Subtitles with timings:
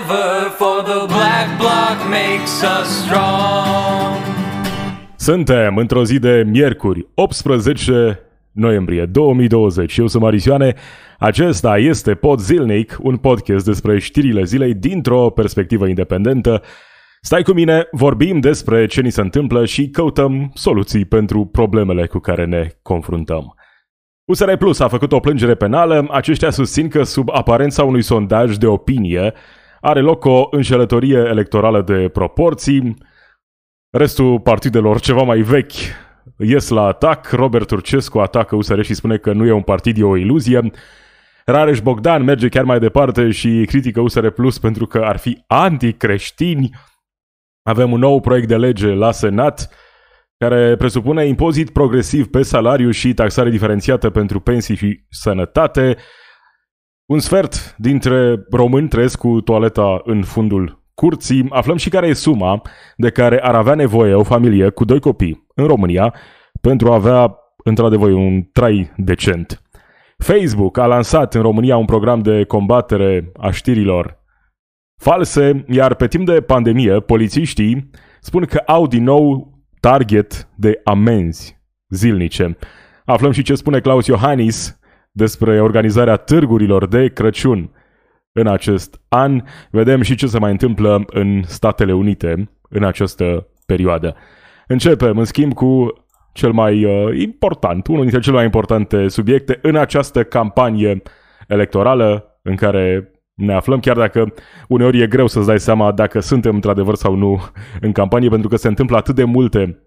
[0.00, 4.16] for the black bloc makes us strong.
[5.16, 8.20] Suntem într-o zi de miercuri, 18
[8.52, 9.96] noiembrie 2020.
[9.96, 10.74] Eu sunt Marisioane.
[11.18, 16.62] Acesta este Pod Zilnic, un podcast despre știrile zilei dintr-o perspectivă independentă.
[17.20, 22.18] Stai cu mine, vorbim despre ce ni se întâmplă și căutăm soluții pentru problemele cu
[22.18, 23.54] care ne confruntăm.
[24.24, 28.66] USR Plus a făcut o plângere penală, aceștia susțin că sub aparența unui sondaj de
[28.66, 29.34] opinie
[29.80, 32.96] are loc o înșelătorie electorală de proporții,
[33.90, 35.72] restul partidelor ceva mai vechi
[36.38, 40.02] ies la atac, Robert Turcescu atacă USR și spune că nu e un partid, e
[40.02, 40.70] o iluzie,
[41.44, 46.70] Rareș Bogdan merge chiar mai departe și critică USR Plus pentru că ar fi anticreștini.
[47.62, 49.70] Avem un nou proiect de lege la Senat
[50.36, 55.96] care presupune impozit progresiv pe salariu și taxare diferențiată pentru pensii și sănătate.
[57.08, 61.46] Un sfert dintre români trăiesc cu toaleta în fundul curții.
[61.50, 62.62] Aflăm și care e suma
[62.96, 66.14] de care ar avea nevoie o familie cu doi copii în România
[66.60, 67.34] pentru a avea
[67.64, 69.62] într-adevăr un trai decent.
[70.18, 74.22] Facebook a lansat în România un program de combatere a știrilor
[74.96, 81.60] false, iar pe timp de pandemie, polițiștii spun că au din nou target de amenzi
[81.88, 82.56] zilnice.
[83.04, 84.77] Aflăm și ce spune Claus Iohannis
[85.18, 87.70] despre organizarea târgurilor de Crăciun
[88.32, 89.42] în acest an.
[89.70, 94.14] Vedem și ce se mai întâmplă în Statele Unite în această perioadă.
[94.66, 95.92] Începem, în schimb, cu
[96.32, 101.02] cel mai uh, important, unul dintre cele mai importante subiecte în această campanie
[101.48, 104.34] electorală în care ne aflăm, chiar dacă
[104.68, 107.40] uneori e greu să-ți dai seama dacă suntem într-adevăr sau nu
[107.80, 109.82] în campanie, pentru că se întâmplă atât de multe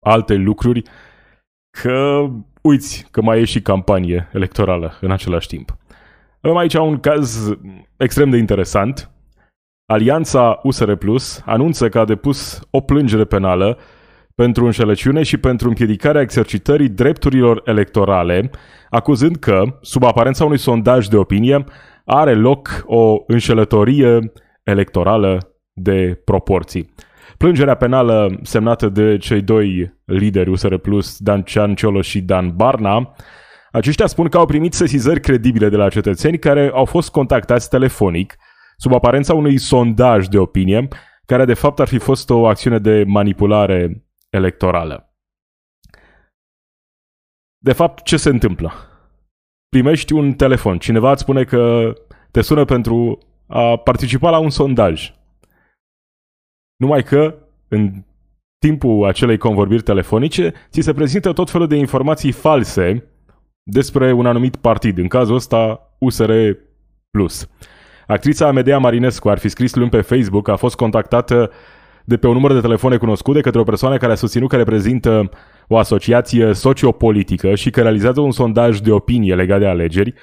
[0.00, 0.82] alte lucruri
[1.70, 2.26] că
[2.62, 5.76] uiți că mai e și campanie electorală în același timp.
[6.40, 7.56] Avem aici un caz
[7.96, 9.10] extrem de interesant.
[9.86, 13.78] Alianța USR Plus anunță că a depus o plângere penală
[14.34, 18.50] pentru înșelăciune și pentru împiedicarea exercitării drepturilor electorale,
[18.90, 21.64] acuzând că, sub aparența unui sondaj de opinie,
[22.04, 24.32] are loc o înșelătorie
[24.62, 26.94] electorală de proporții.
[27.38, 33.14] Plângerea penală semnată de cei doi lideri USR Plus, Dan Cianciolo și Dan Barna,
[33.72, 38.36] aceștia spun că au primit sesizări credibile de la cetățeni care au fost contactați telefonic
[38.76, 40.88] sub aparența unui sondaj de opinie,
[41.26, 45.14] care de fapt ar fi fost o acțiune de manipulare electorală.
[47.58, 48.72] De fapt, ce se întâmplă?
[49.68, 51.92] Primești un telefon, cineva îți spune că
[52.30, 55.12] te sună pentru a participa la un sondaj.
[56.80, 57.34] Numai că
[57.68, 57.92] în
[58.58, 63.04] timpul acelei convorbiri telefonice ți se prezintă tot felul de informații false
[63.62, 66.30] despre un anumit partid, în cazul ăsta USR+.
[68.06, 71.50] Actrița Medea Marinescu ar fi scris luni pe Facebook, a fost contactată
[72.04, 74.56] de pe un număr de telefon cunoscut de către o persoană care a susținut că
[74.56, 75.30] reprezintă
[75.68, 80.14] o asociație sociopolitică și că realizează un sondaj de opinie legat de alegeri.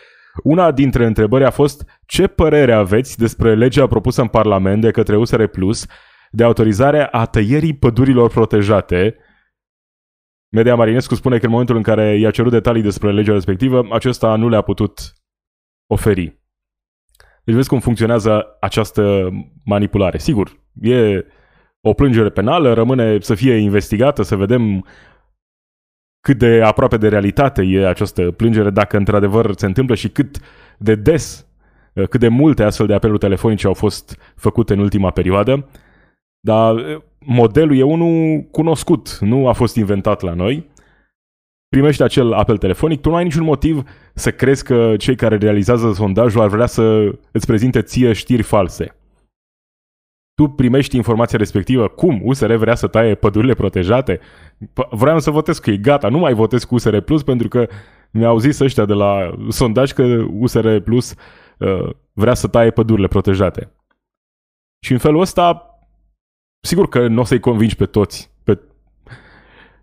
[0.43, 5.17] Una dintre întrebări a fost ce părere aveți despre legea propusă în Parlament de către
[5.17, 5.85] USR Plus
[6.37, 9.15] de autorizare a tăierii pădurilor protejate,
[10.49, 14.35] Media Marinescu spune că în momentul în care i-a cerut detalii despre legea respectivă, acesta
[14.35, 15.13] nu le-a putut
[15.87, 16.41] oferi.
[17.43, 19.29] Deci vezi cum funcționează această
[19.63, 20.17] manipulare.
[20.17, 21.25] Sigur, e
[21.81, 24.85] o plângere penală, rămâne să fie investigată, să vedem
[26.19, 30.37] cât de aproape de realitate e această plângere, dacă într-adevăr se întâmplă și cât
[30.77, 31.47] de des,
[31.93, 35.69] cât de multe astfel de apeluri telefonice au fost făcute în ultima perioadă.
[36.39, 40.69] Dar modelul e unul cunoscut, nu a fost inventat la noi.
[41.69, 45.93] Primești acel apel telefonic, tu nu ai niciun motiv să crezi că cei care realizează
[45.93, 48.95] sondajul ar vrea să îți prezinte ție știri false.
[50.33, 51.87] Tu primești informația respectivă.
[51.87, 52.21] Cum?
[52.23, 54.19] USR vrea să taie pădurile protejate?
[54.89, 55.79] Vreau să votez cu ei.
[55.79, 57.67] Gata, nu mai votez cu USR Plus pentru că
[58.11, 61.15] mi-au zis ăștia de la sondaj că USR Plus
[61.57, 63.71] uh, vrea să taie pădurile protejate.
[64.85, 65.66] Și în felul ăsta
[66.59, 68.31] Sigur că nu o să-i convingi pe toți.
[68.43, 68.59] Pe...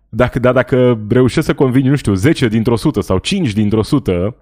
[0.09, 4.35] Dacă, da, dacă reușești să convingi, nu știu, 10 dintr-o sută sau 5 dintr-o sută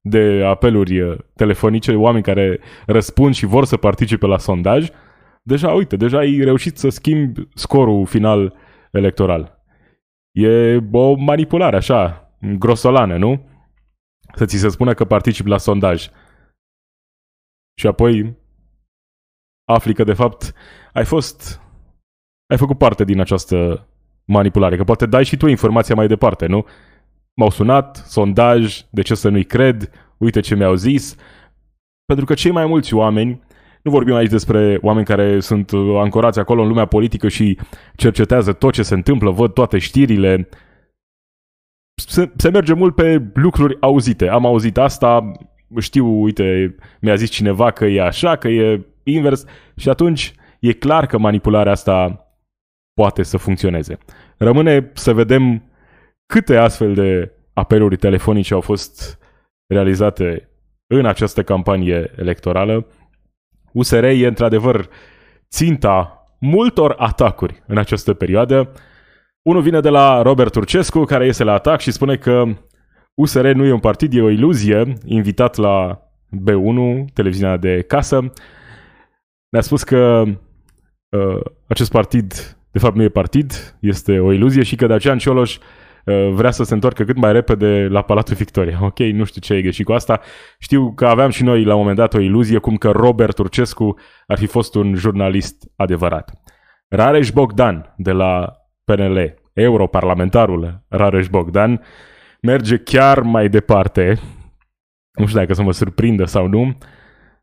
[0.00, 4.88] de apeluri uh, telefonice, oameni care răspund și vor să participe la sondaj,
[5.42, 8.54] deja, uite, deja ai reușit să schimbi scorul final
[8.90, 9.64] electoral.
[10.32, 13.48] E o manipulare așa, grosolană, nu?
[14.34, 16.08] Să ți se spună că participi la sondaj.
[17.74, 18.36] Și apoi
[19.64, 20.52] afli că de fapt
[20.92, 21.60] ai fost
[22.48, 23.86] ai făcut parte din această
[24.24, 26.66] manipulare, că poate dai și tu informația mai departe, nu?
[27.34, 31.16] M-au sunat, sondaj, de ce să nu-i cred, uite ce mi-au zis.
[32.04, 33.42] Pentru că cei mai mulți oameni,
[33.82, 37.58] nu vorbim aici despre oameni care sunt ancorați acolo în lumea politică și
[37.96, 40.48] cercetează tot ce se întâmplă, văd toate știrile.
[41.94, 44.28] Se, se merge mult pe lucruri auzite.
[44.28, 45.32] Am auzit asta,
[45.78, 49.44] știu, uite, mi-a zis cineva că e așa, că e invers
[49.76, 52.27] și atunci e clar că manipularea asta
[52.98, 53.98] poate să funcționeze.
[54.36, 55.62] Rămâne să vedem
[56.26, 59.18] câte astfel de apeluri telefonice au fost
[59.66, 60.48] realizate
[60.86, 62.86] în această campanie electorală.
[63.72, 64.88] USR e într-adevăr
[65.50, 68.72] ținta multor atacuri în această perioadă.
[69.42, 72.44] Unul vine de la Robert Turcescu, care iese la atac și spune că
[73.14, 76.02] USR nu e un partid, e o iluzie, invitat la
[76.36, 78.32] B1, televiziunea de casă.
[79.48, 80.24] Ne-a spus că
[81.08, 85.56] uh, acest partid de fapt nu e partid, este o iluzie și că Dacian Cioloș
[85.56, 88.78] uh, vrea să se întoarcă cât mai repede la Palatul Victoria.
[88.82, 90.20] Ok, nu știu ce e greșit cu asta.
[90.58, 93.94] Știu că aveam și noi la un moment dat o iluzie cum că Robert Turcescu
[94.26, 96.32] ar fi fost un jurnalist adevărat.
[96.88, 98.52] Rareș Bogdan de la
[98.84, 101.82] PNL, europarlamentarul Rareș Bogdan,
[102.42, 104.18] merge chiar mai departe.
[105.18, 106.78] Nu știu dacă să mă surprindă sau nu,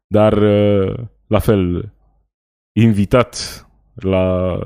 [0.07, 0.93] dar uh,
[1.27, 1.93] la fel
[2.71, 3.59] invitat
[3.95, 4.57] la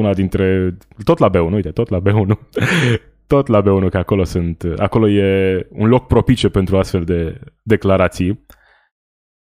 [0.00, 0.76] una dintre...
[1.04, 2.38] Tot la B1, uite, tot la B1.
[3.26, 4.64] tot la B1, că acolo sunt...
[4.76, 8.44] Acolo e un loc propice pentru astfel de declarații.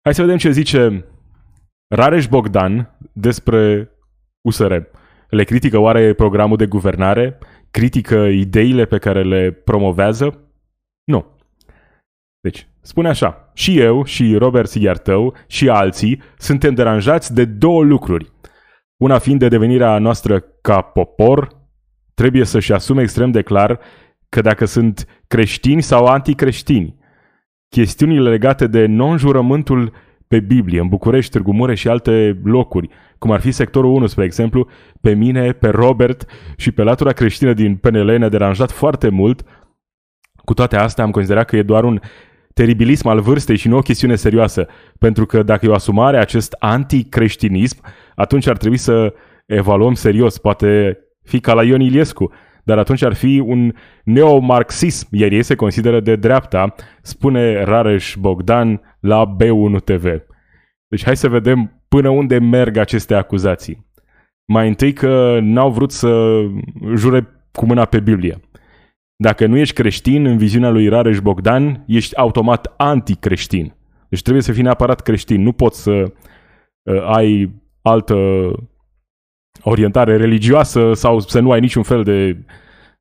[0.03, 1.05] Hai să vedem ce zice
[1.95, 3.91] Rareș Bogdan despre
[4.41, 4.77] USR.
[5.29, 7.39] Le critică oare programul de guvernare?
[7.71, 10.39] Critică ideile pe care le promovează?
[11.05, 11.27] Nu.
[12.41, 18.33] Deci, spune așa, și eu, și Robert Sighiartău, și alții suntem deranjați de două lucruri.
[18.99, 21.49] Una fiind de devenirea noastră ca popor,
[22.15, 23.81] trebuie să-și asume extrem de clar
[24.29, 26.97] că dacă sunt creștini sau anticreștini,
[27.69, 29.93] chestiunile legate de non-jurământul
[30.29, 34.25] pe Biblie, în București, Târgu Mureș și alte locuri, cum ar fi sectorul 1, spre
[34.25, 34.69] exemplu,
[35.01, 36.25] pe mine, pe Robert
[36.57, 39.43] și pe latura creștină din PNL ne-a deranjat foarte mult.
[40.45, 42.01] Cu toate astea am considerat că e doar un
[42.59, 44.67] teribilism al vârstei și nu o chestiune serioasă,
[44.99, 47.81] pentru că dacă e o asumare acest anticreștinism,
[48.15, 49.15] atunci ar trebui să
[49.47, 52.33] evaluăm serios, poate fi ca la Ion Iliescu,
[52.65, 53.73] dar atunci ar fi un
[54.05, 60.05] neomarxism, iar ei se consideră de dreapta, spune Rareș Bogdan la B1 TV.
[60.89, 63.87] Deci hai să vedem până unde merg aceste acuzații.
[64.45, 66.41] Mai întâi că n-au vrut să
[66.97, 68.41] jure cu mâna pe Biblie.
[69.23, 73.75] Dacă nu ești creștin, în viziunea lui Rareș Bogdan, ești automat anticreștin.
[74.09, 75.43] Deci trebuie să fii neapărat creștin.
[75.43, 76.13] Nu poți să
[76.83, 77.51] uh, ai
[77.83, 78.17] altă
[79.63, 82.45] orientare religioasă sau să nu ai niciun fel de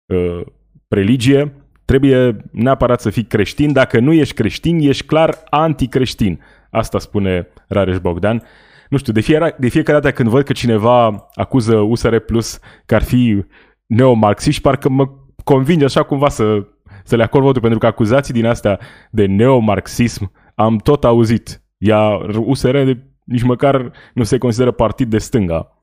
[0.05, 0.41] uh,
[0.87, 1.53] religie.
[1.85, 3.73] Trebuie neapărat să fii creștin.
[3.73, 6.41] Dacă nu ești creștin, ești clar anticreștin.
[6.71, 8.43] Asta spune Rareș Bogdan.
[8.89, 12.95] Nu știu, de fiecare, de fiecare dată când văd că cineva acuză USR Plus că
[12.95, 13.45] ar fi
[13.85, 15.09] neomarxiști, parcă mă
[15.47, 16.67] convinge așa cumva să,
[17.03, 18.79] să le acord votul, pentru că acuzații din astea
[19.11, 21.61] de neomarxism am tot auzit.
[21.77, 22.77] Iar USR
[23.23, 25.79] nici măcar nu se consideră partid de stânga.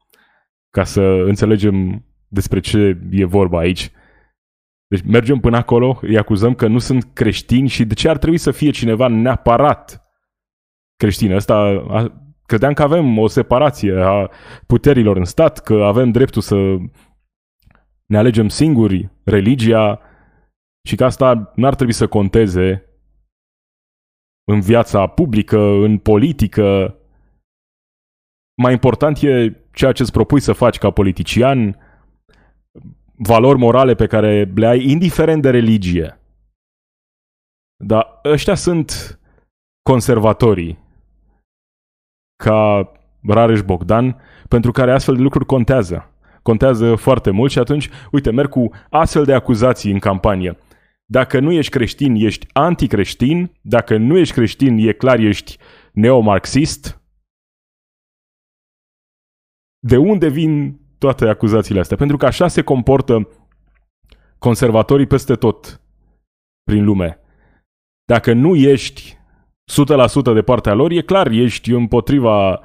[0.70, 3.90] Ca să înțelegem despre ce e vorba aici.
[4.86, 8.38] Deci mergem până acolo, îi acuzăm că nu sunt creștini și de ce ar trebui
[8.38, 10.02] să fie cineva neapărat
[10.96, 11.32] creștin.
[11.32, 11.54] Asta
[11.88, 12.12] a,
[12.46, 14.30] credeam că avem o separație a
[14.66, 16.76] puterilor în stat, că avem dreptul să
[18.06, 20.00] ne alegem singuri religia
[20.88, 22.88] și că asta n-ar trebui să conteze
[24.44, 26.98] în viața publică, în politică.
[28.62, 31.78] Mai important e ceea ce îți propui să faci ca politician,
[33.14, 36.18] valori morale pe care le ai indiferent de religie.
[37.84, 39.18] Dar ăștia sunt
[39.82, 40.78] conservatorii
[42.44, 42.92] ca
[43.26, 46.13] Rareș Bogdan, pentru care astfel de lucruri contează
[46.44, 50.58] contează foarte mult și atunci, uite, merg cu astfel de acuzații în campanie.
[51.04, 55.56] Dacă nu ești creștin, ești anticreștin, dacă nu ești creștin, e clar, ești
[55.92, 57.02] neomarxist.
[59.78, 61.96] De unde vin toate acuzațiile astea?
[61.96, 63.28] Pentru că așa se comportă
[64.38, 65.80] conservatorii peste tot
[66.62, 67.18] prin lume.
[68.04, 69.18] Dacă nu ești
[70.30, 72.60] 100% de partea lor, e clar, ești împotriva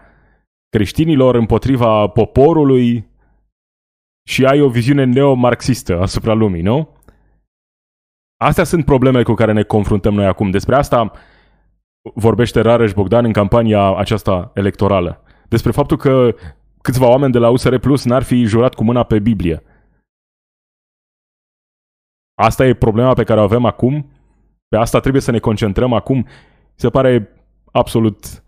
[0.70, 3.09] creștinilor, împotriva poporului
[4.30, 6.90] și ai o viziune neomarxistă asupra lumii, nu?
[8.38, 10.50] Astea sunt problemele cu care ne confruntăm noi acum.
[10.50, 11.12] Despre asta
[12.14, 15.24] vorbește Rareș Bogdan în campania aceasta electorală.
[15.48, 16.36] Despre faptul că
[16.82, 19.64] câțiva oameni de la USR Plus n-ar fi jurat cu mâna pe Biblie.
[22.34, 24.12] Asta e problema pe care o avem acum.
[24.68, 26.28] Pe asta trebuie să ne concentrăm acum.
[26.76, 27.30] Se pare
[27.72, 28.44] absolut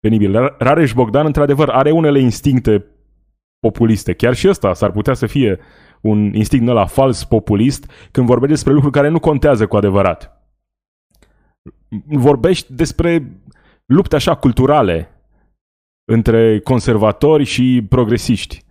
[0.00, 0.54] penibil.
[0.58, 2.86] Rareș Bogdan, într-adevăr, are unele instincte
[3.66, 4.12] populiste.
[4.12, 5.58] Chiar și ăsta s-ar putea să fie
[6.00, 10.46] un instinct ăla fals populist când vorbește despre lucruri care nu contează cu adevărat.
[12.06, 13.40] Vorbești despre
[13.86, 15.08] lupte așa culturale
[16.04, 18.64] între conservatori și progresiști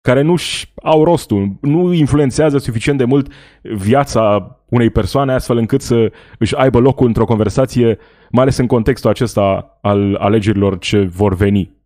[0.00, 0.34] care nu
[0.82, 6.78] au rostul, nu influențează suficient de mult viața unei persoane astfel încât să își aibă
[6.78, 7.98] locul într-o conversație,
[8.30, 11.77] mai ales în contextul acesta al alegerilor ce vor veni.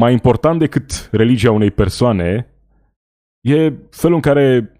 [0.00, 2.46] Mai important decât religia unei persoane
[3.40, 4.72] e felul în care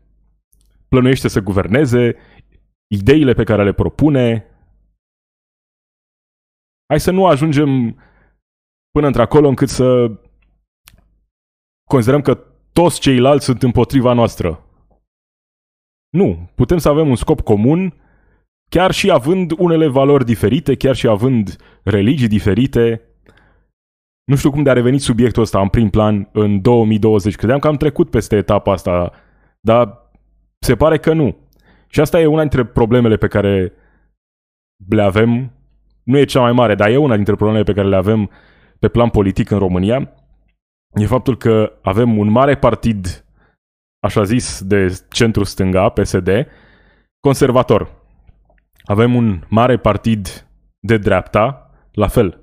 [0.88, 2.16] plănuiește să guverneze,
[2.86, 4.46] ideile pe care le propune.
[6.86, 7.96] Hai să nu ajungem
[8.90, 10.20] până într-acolo încât să
[11.88, 12.34] considerăm că
[12.72, 14.66] toți ceilalți sunt împotriva noastră.
[16.08, 17.94] Nu, putem să avem un scop comun,
[18.70, 23.11] chiar și având unele valori diferite, chiar și având religii diferite.
[24.24, 27.36] Nu știu cum de a revenit subiectul ăsta în prim plan în 2020.
[27.36, 29.12] Credeam că am trecut peste etapa asta,
[29.60, 30.10] dar
[30.58, 31.36] se pare că nu.
[31.88, 33.72] Și asta e una dintre problemele pe care
[34.88, 35.52] le avem.
[36.02, 38.30] Nu e cea mai mare, dar e una dintre problemele pe care le avem
[38.78, 40.12] pe plan politic în România
[40.94, 43.24] e faptul că avem un mare partid,
[44.00, 46.28] așa zis, de centru-stânga, PSD,
[47.20, 48.00] conservator.
[48.84, 50.46] Avem un mare partid
[50.80, 52.38] de dreapta, la fel,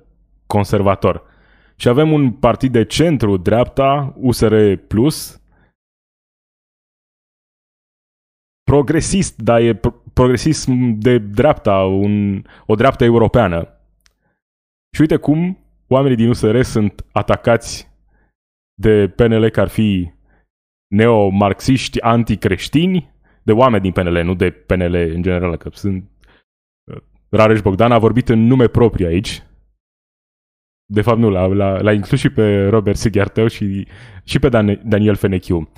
[0.46, 1.22] conservator.
[1.80, 5.42] Și avem un partid de centru-dreapta, USR+, Plus,
[8.62, 9.80] progresist, dar e
[10.12, 13.68] progresism de dreapta, un, o dreaptă europeană.
[14.94, 15.58] Și uite cum
[15.88, 17.88] oamenii din USR sunt atacați
[18.74, 20.12] de PNL că ar fi
[20.94, 26.10] neomarxiști anticreștini, de oameni din PNL, nu de PNL în general, că sunt...
[26.92, 29.42] Uh, Rareș Bogdan a vorbit în nume propriu aici.
[30.92, 33.86] De fapt, nu, l-a, l-a, l-a inclus și pe Robert Sighiartău și,
[34.24, 35.72] și pe Dan, Daniel Fenechiu.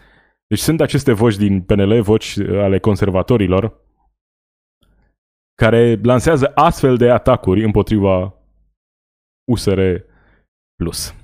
[0.47, 3.81] Deci sunt aceste voci din PNL, voci ale conservatorilor,
[5.55, 8.35] care lansează astfel de atacuri împotriva
[9.51, 9.81] USR+.
[10.77, 11.15] Plus.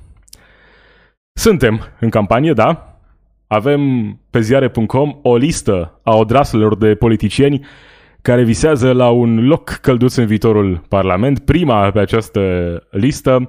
[1.38, 3.00] Suntem în campanie, da?
[3.47, 7.66] Avem pe ziare.com o listă a odraslelor de politicieni
[8.23, 11.38] care visează la un loc călduț în viitorul Parlament.
[11.38, 12.40] Prima pe această
[12.90, 13.49] listă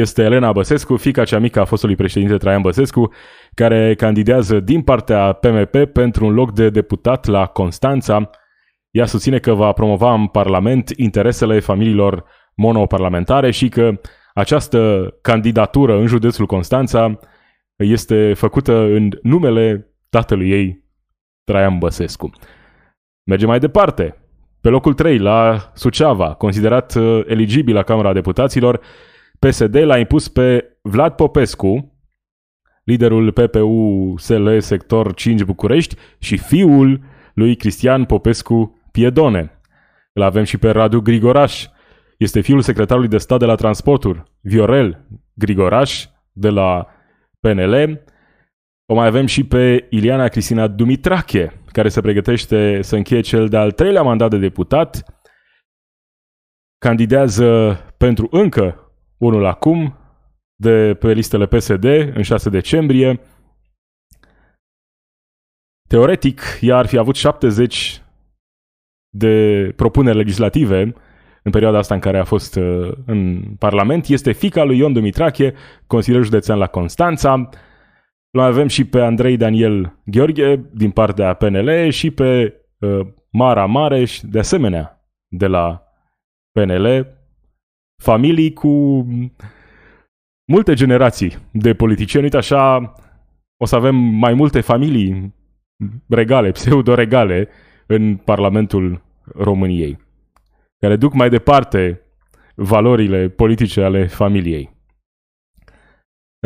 [0.00, 3.12] este Elena Băsescu, fica cea mică a fostului președinte Traian Băsescu,
[3.54, 8.30] care candidează din partea PMP pentru un loc de deputat la Constanța.
[8.90, 12.24] Ea susține că va promova în Parlament interesele familiilor
[12.54, 14.00] monoparlamentare și că
[14.34, 17.18] această candidatură în județul Constanța
[17.76, 20.84] este făcută în numele tatălui ei,
[21.44, 22.30] Traian Băsescu.
[23.24, 24.18] Mergem mai departe.
[24.60, 28.80] Pe locul 3, la Suceava, considerat uh, eligibil la Camera Deputaților,
[29.48, 31.98] PSD l-a impus pe Vlad Popescu,
[32.84, 37.00] liderul PPU-SL sector 5 București și fiul
[37.34, 39.60] lui Cristian Popescu Piedone.
[40.12, 41.66] Îl avem și pe Radu Grigoraș,
[42.18, 46.86] este fiul secretarului de stat de la transporturi, Viorel Grigoraș, de la
[47.40, 48.04] PNL.
[48.86, 53.72] O mai avem și pe Iliana Cristina Dumitrache, care se pregătește să încheie cel de-al
[53.72, 55.04] treilea mandat de deputat.
[56.78, 58.78] Candidează pentru încă
[59.26, 59.96] unul acum,
[60.54, 63.20] de pe listele PSD, în 6 decembrie.
[65.88, 68.02] Teoretic, ea ar fi avut 70
[69.08, 70.94] de propuneri legislative
[71.42, 75.54] în perioada asta în care a fost uh, în Parlament, este fica lui Ion Dumitrache,
[75.86, 77.48] consilier județean la Constanța.
[78.30, 83.00] L avem și pe Andrei Daniel Gheorghe din partea PNL și pe uh,
[83.30, 85.82] Mara Mareș, de asemenea, de la
[86.52, 87.13] PNL,
[88.04, 89.06] familii cu
[90.52, 92.24] multe generații de politicieni.
[92.24, 92.92] Uite așa,
[93.56, 95.34] o să avem mai multe familii
[96.08, 97.48] regale, pseudo-regale
[97.86, 99.02] în Parlamentul
[99.34, 99.98] României
[100.84, 102.00] care duc mai departe
[102.54, 104.76] valorile politice ale familiei.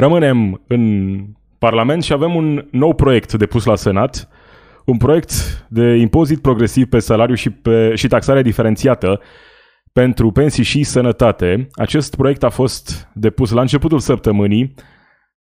[0.01, 1.25] Rămânem în
[1.59, 4.29] Parlament și avem un nou proiect depus la Senat,
[4.85, 5.33] un proiect
[5.69, 9.21] de impozit progresiv pe salariu și, pe, și taxare diferențiată
[9.99, 11.69] pentru pensii și sănătate.
[11.73, 14.75] Acest proiect a fost depus la începutul săptămânii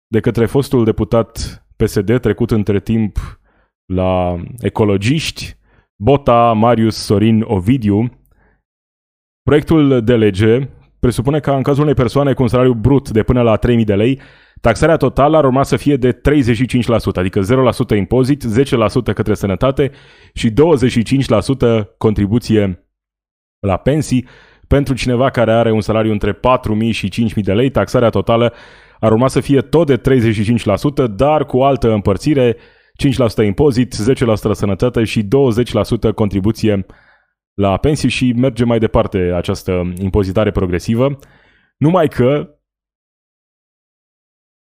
[0.06, 3.40] de către fostul deputat PSD, trecut între timp
[3.84, 5.56] la ecologiști,
[5.96, 8.22] Bota, Marius, Sorin, Ovidiu.
[9.42, 13.42] Proiectul de lege presupune că în cazul unei persoane cu un salariu brut de până
[13.42, 14.20] la 3.000 de lei,
[14.60, 16.18] taxarea totală ar urma să fie de 35%,
[17.14, 17.40] adică
[17.92, 18.44] 0% impozit,
[19.10, 19.90] 10% către sănătate
[20.32, 20.54] și 25%
[21.98, 22.87] contribuție
[23.60, 24.26] la pensii.
[24.66, 26.40] Pentru cineva care are un salariu între 4.000
[26.90, 28.52] și 5.000 de lei, taxarea totală
[29.00, 30.00] ar urma să fie tot de
[31.04, 32.56] 35%, dar cu altă împărțire,
[33.42, 33.96] 5% impozit, 10%
[34.52, 36.86] sănătate și 20% contribuție
[37.54, 41.18] la pensii și merge mai departe această impozitare progresivă,
[41.76, 42.58] numai că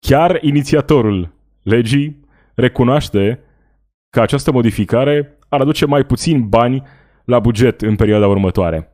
[0.07, 2.21] chiar inițiatorul legii
[2.55, 3.41] recunoaște
[4.11, 6.83] că această modificare ar aduce mai puțin bani
[7.29, 8.93] la buget în perioada următoare.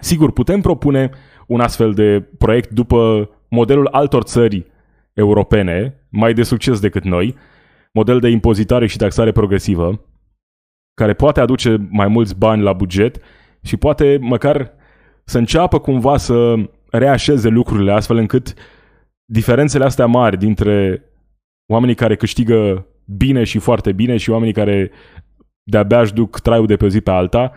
[0.00, 1.10] Sigur, putem propune
[1.46, 4.66] un astfel de proiect după modelul altor țări
[5.12, 7.34] europene, mai de succes decât noi,
[7.92, 10.00] model de impozitare și taxare progresivă,
[10.94, 13.20] care poate aduce mai mulți bani la buget
[13.62, 14.72] și poate măcar
[15.24, 16.54] să înceapă cumva să
[16.90, 18.54] reașeze lucrurile astfel încât
[19.24, 21.04] diferențele astea mari dintre
[21.66, 24.90] oamenii care câștigă bine și foarte bine și oamenii care
[25.68, 27.52] de-abia își duc traiul de pe o zi pe alta,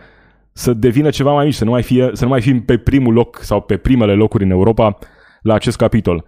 [0.52, 3.12] să devină ceva mai mici, să nu mai, fie, să nu mai fim pe primul
[3.12, 4.98] loc sau pe primele locuri în Europa
[5.42, 6.24] la acest capitol.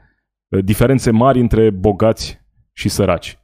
[0.49, 2.41] Diferențe mari între bogați
[2.73, 3.38] și săraci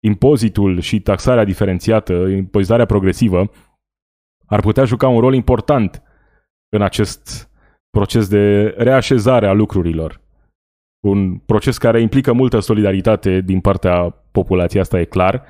[0.00, 3.50] impozitul și taxarea diferențiată, impozitarea progresivă,
[4.46, 6.02] ar putea juca un rol important
[6.68, 7.50] în acest
[7.90, 10.20] proces de reașezare a lucrurilor.
[11.04, 15.44] Un proces care implică multă solidaritate din partea populației, asta e clar,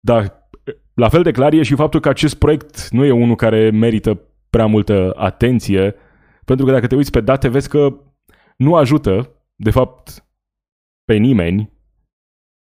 [0.00, 0.47] dar
[0.98, 4.20] la fel de clar e și faptul că acest proiect nu e unul care merită
[4.50, 5.94] prea multă atenție,
[6.44, 8.00] pentru că dacă te uiți pe date, vezi că
[8.56, 10.26] nu ajută, de fapt,
[11.04, 11.72] pe nimeni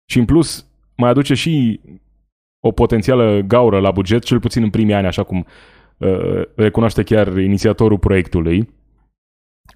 [0.10, 1.82] și în plus mai aduce și
[2.60, 5.46] o potențială gaură la buget, cel puțin în primii ani, așa cum
[5.98, 8.70] uh, recunoaște chiar inițiatorul proiectului.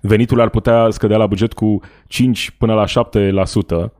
[0.01, 2.85] Venitul ar putea scădea la buget cu 5 până la
[3.87, 3.91] 7%.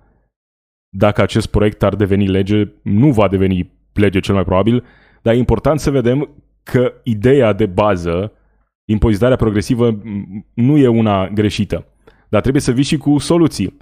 [0.98, 4.84] Dacă acest proiect ar deveni lege, nu va deveni lege cel mai probabil,
[5.22, 6.30] dar e important să vedem
[6.64, 8.32] că ideea de bază,
[8.86, 10.02] impozitarea progresivă,
[10.54, 11.86] nu e una greșită.
[12.30, 13.78] Dar trebuie să vii și cu soluții.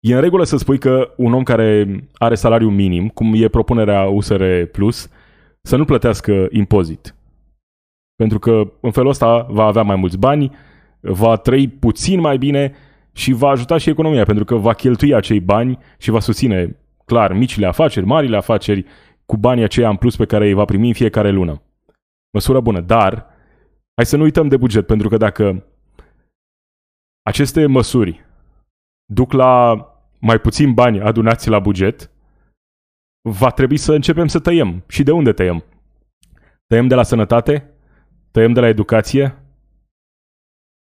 [0.00, 4.02] E în regulă să spui că un om care are salariu minim, cum e propunerea
[4.02, 5.10] USR Plus,
[5.62, 7.14] să nu plătească impozit.
[8.16, 10.50] Pentru că în felul ăsta va avea mai mulți bani,
[11.00, 12.72] va trăi puțin mai bine
[13.12, 17.32] și va ajuta și economia, pentru că va cheltui acei bani și va susține, clar,
[17.32, 18.84] micile afaceri, marile afaceri,
[19.26, 21.62] cu banii aceia în plus pe care îi va primi în fiecare lună.
[22.30, 23.26] Măsură bună, dar
[23.94, 25.66] hai să nu uităm de buget, pentru că dacă
[27.22, 28.24] aceste măsuri
[29.12, 29.84] duc la
[30.20, 32.10] mai puțin bani adunați la buget,
[33.28, 34.84] va trebui să începem să tăiem.
[34.88, 35.64] Și de unde tăiem?
[36.66, 37.70] Tăiem de la sănătate?
[38.30, 39.38] Tăiem de la educație?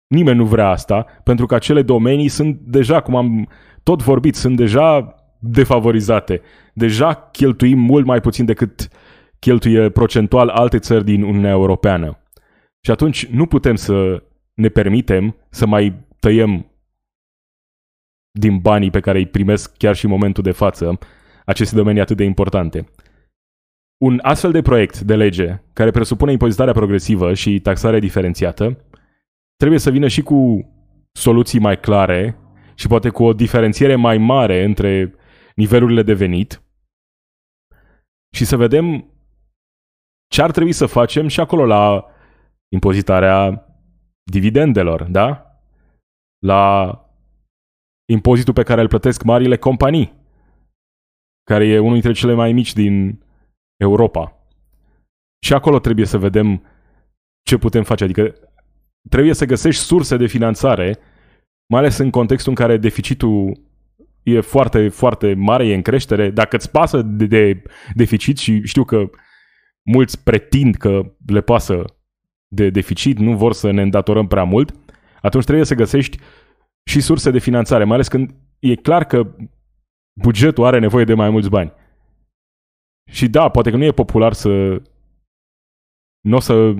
[0.06, 3.48] Nimeni nu vrea asta, pentru că acele domenii sunt deja, cum am
[3.82, 6.40] tot vorbit, sunt deja defavorizate.
[6.74, 8.88] Deja cheltuim mult mai puțin decât
[9.38, 12.18] cheltuie procentual alte țări din Uniunea Europeană.
[12.80, 14.22] Și atunci nu putem să
[14.54, 16.66] ne permitem să mai tăiem
[18.38, 20.98] din banii pe care îi primesc chiar și în momentul de față
[21.44, 22.88] aceste domenii atât de importante.
[24.04, 28.84] Un astfel de proiect de lege care presupune impozitarea progresivă și taxare diferențiată
[29.56, 30.70] trebuie să vină și cu
[31.12, 32.36] soluții mai clare
[32.74, 35.14] și poate cu o diferențiere mai mare între
[35.62, 36.62] nivelurile de venit
[38.36, 38.86] și să vedem
[40.32, 42.06] ce ar trebui să facem și acolo la
[42.74, 43.66] impozitarea
[44.30, 45.26] dividendelor, da?
[46.46, 46.64] La
[48.12, 50.12] impozitul pe care îl plătesc marile companii,
[51.50, 53.24] care e unul dintre cele mai mici din
[53.76, 54.36] Europa.
[55.46, 56.62] Și acolo trebuie să vedem
[57.42, 58.04] ce putem face.
[58.04, 58.34] Adică
[59.08, 60.98] trebuie să găsești surse de finanțare,
[61.72, 63.70] mai ales în contextul în care deficitul
[64.22, 66.30] e foarte, foarte mare, e în creștere.
[66.30, 67.62] Dacă îți pasă de, de
[67.94, 69.10] deficit și știu că
[69.82, 71.84] mulți pretind că le pasă
[72.48, 74.74] de deficit, nu vor să ne îndatorăm prea mult,
[75.22, 76.18] atunci trebuie să găsești
[76.84, 79.34] și surse de finanțare, mai ales când e clar că
[80.20, 81.72] bugetul are nevoie de mai mulți bani.
[83.10, 84.82] Și da, poate că nu e popular să
[86.20, 86.74] nu o să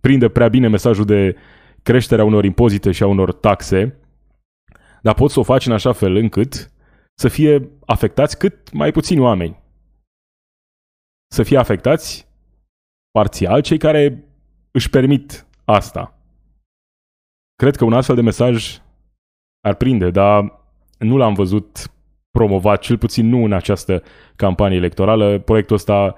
[0.00, 1.36] prindă prea bine mesajul de
[1.82, 4.00] creșterea unor impozite și a unor taxe,
[5.02, 6.70] dar poți să o faci în așa fel încât
[7.18, 9.62] să fie afectați cât mai puțini oameni.
[11.32, 12.28] Să fie afectați
[13.10, 14.24] parțial cei care
[14.70, 16.20] își permit asta.
[17.54, 18.80] cred că un astfel de mesaj
[19.60, 20.60] ar prinde, dar
[20.98, 21.92] nu l-am văzut
[22.30, 24.02] promovat, cel puțin nu în această
[24.36, 25.38] campanie electorală.
[25.38, 26.14] Proiectul ăsta,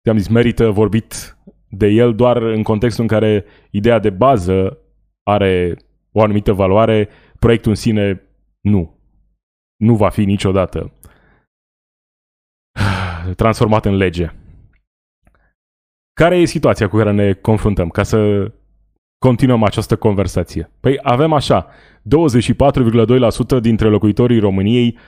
[0.00, 1.36] te-am zis, merită vorbit
[1.68, 4.78] de el doar în contextul în care ideea de bază
[5.22, 5.76] are
[6.12, 8.22] o anumită valoare, proiectul în sine
[8.60, 9.01] nu.
[9.82, 10.92] Nu va fi niciodată
[13.42, 14.32] transformat în lege.
[16.12, 17.88] Care e situația cu care ne confruntăm?
[17.88, 18.50] Ca să
[19.18, 20.70] continuăm această conversație.
[20.80, 24.98] Păi avem așa, 24,2% dintre locuitorii României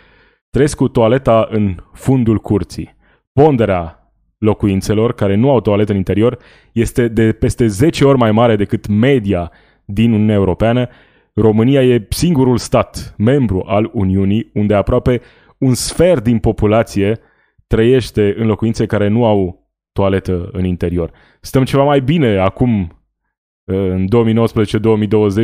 [0.51, 2.97] trăiesc cu toaleta în fundul curții.
[3.33, 6.39] Ponderea locuințelor care nu au toaletă în interior
[6.73, 9.51] este de peste 10 ori mai mare decât media
[9.85, 10.89] din Uniunea Europeană.
[11.35, 15.21] România e singurul stat membru al Uniunii unde aproape
[15.59, 17.21] un sfert din populație
[17.67, 21.13] trăiește în locuințe care nu au toaletă în interior.
[21.41, 22.99] Stăm ceva mai bine acum
[23.65, 24.07] în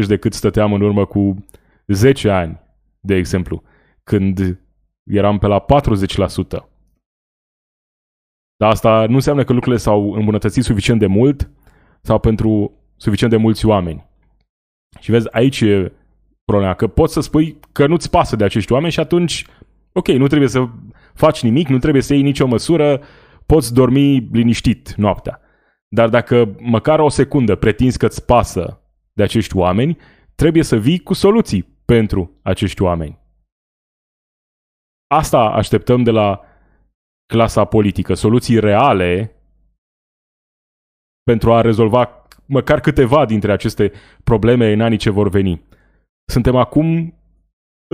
[0.04, 1.44] 2019-2020 decât stăteam în urmă cu
[1.86, 2.60] 10 ani,
[3.00, 3.62] de exemplu,
[4.04, 4.60] când
[5.04, 6.68] eram pe la 40%.
[8.56, 11.50] Dar asta nu înseamnă că lucrurile s-au îmbunătățit suficient de mult
[12.02, 14.09] sau pentru suficient de mulți oameni.
[14.98, 15.92] Și vezi, aici e
[16.44, 19.46] problema, că poți să spui că nu-ți pasă de acești oameni și atunci,
[19.92, 20.68] ok, nu trebuie să
[21.14, 23.02] faci nimic, nu trebuie să iei nicio măsură,
[23.46, 25.40] poți dormi liniștit noaptea.
[25.88, 28.80] Dar dacă măcar o secundă pretinzi că-ți pasă
[29.12, 29.96] de acești oameni,
[30.34, 33.18] trebuie să vii cu soluții pentru acești oameni.
[35.06, 36.40] Asta așteptăm de la
[37.26, 39.34] clasa politică, soluții reale
[41.22, 42.19] pentru a rezolva
[42.50, 43.92] măcar câteva dintre aceste
[44.24, 45.62] probleme în anii ce vor veni.
[46.24, 47.14] Suntem acum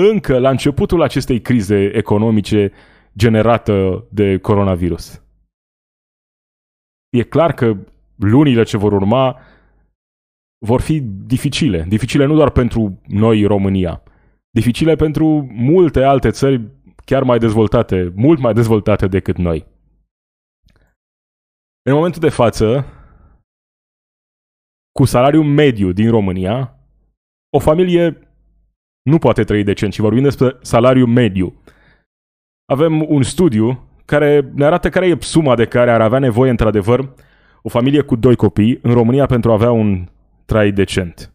[0.01, 2.73] încă la începutul acestei crize economice
[3.17, 5.23] generată de coronavirus.
[7.11, 7.77] E clar că
[8.17, 9.39] lunile ce vor urma
[10.67, 11.85] vor fi dificile.
[11.89, 14.03] Dificile nu doar pentru noi, România.
[14.51, 16.61] Dificile pentru multe alte țări
[17.05, 19.67] chiar mai dezvoltate, mult mai dezvoltate decât noi.
[21.83, 22.87] În momentul de față,
[24.97, 26.79] cu salariul mediu din România,
[27.51, 28.19] o familie
[29.03, 31.63] nu poate trăi decent și vorbim despre salariul mediu.
[32.65, 37.15] Avem un studiu care ne arată care e suma de care ar avea nevoie într-adevăr
[37.63, 40.09] o familie cu doi copii în România pentru a avea un
[40.45, 41.33] trai decent.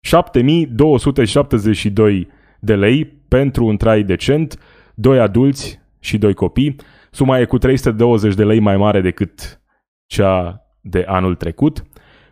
[0.00, 2.28] 7272
[2.60, 4.58] de lei pentru un trai decent,
[4.94, 6.76] doi adulți și doi copii.
[7.10, 9.60] Suma e cu 320 de lei mai mare decât
[10.06, 11.84] cea de anul trecut.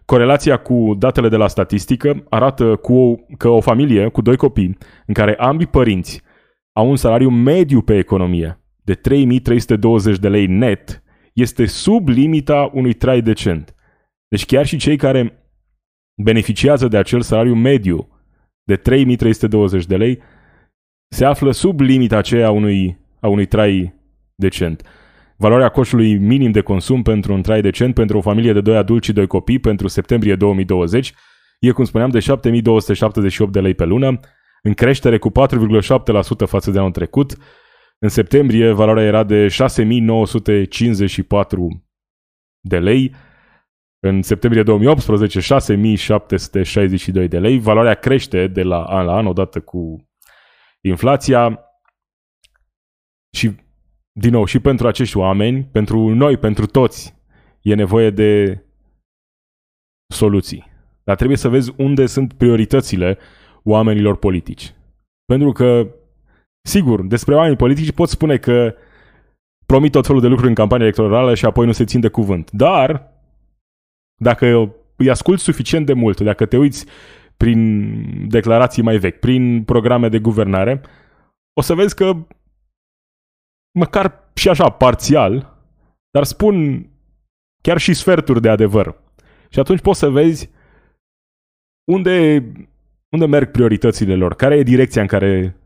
[0.04, 5.14] Corelația cu datele de la statistică arată cu, că o familie cu doi copii, în
[5.14, 6.22] care ambii părinți
[6.72, 12.92] au un salariu mediu pe economie de 3320 de lei net, este sub limita unui
[12.92, 13.74] trai decent.
[14.28, 15.48] Deci chiar și cei care
[16.22, 18.08] beneficiază de acel salariu mediu
[18.62, 20.22] de 3320 de lei
[21.08, 23.94] se află sub limita aceea a unui, a unui trai
[24.34, 24.82] decent.
[25.36, 29.06] Valoarea coșului minim de consum pentru un trai decent pentru o familie de doi adulți
[29.06, 31.12] și doi copii pentru septembrie 2020
[31.60, 34.20] e, cum spuneam, de 7278 de lei pe lună,
[34.62, 35.34] în creștere cu 4,7%
[36.46, 37.36] față de anul trecut.
[37.98, 41.84] În septembrie valoarea era de 6954
[42.60, 43.14] de lei,
[44.00, 47.58] în septembrie 2018 6762 de lei.
[47.58, 50.08] Valoarea crește de la an la an odată cu
[50.80, 51.60] inflația
[53.30, 53.63] și
[54.20, 57.14] din nou, și pentru acești oameni, pentru noi, pentru toți,
[57.62, 58.60] e nevoie de
[60.14, 60.72] soluții.
[61.04, 63.18] Dar trebuie să vezi unde sunt prioritățile
[63.62, 64.74] oamenilor politici.
[65.24, 65.88] Pentru că,
[66.68, 68.74] sigur, despre oamenii politici poți spune că
[69.66, 72.50] promit tot felul de lucruri în campanie electorală și apoi nu se țin de cuvânt.
[72.50, 73.12] Dar,
[74.20, 76.86] dacă îi asculti suficient de mult, dacă te uiți
[77.36, 80.80] prin declarații mai vechi, prin programe de guvernare,
[81.52, 82.26] o să vezi că
[83.78, 85.56] măcar și așa, parțial,
[86.10, 86.86] dar spun
[87.62, 89.02] chiar și sferturi de adevăr.
[89.48, 90.50] Și atunci poți să vezi
[91.90, 92.44] unde,
[93.08, 95.56] unde merg prioritățile lor, care e direcția în care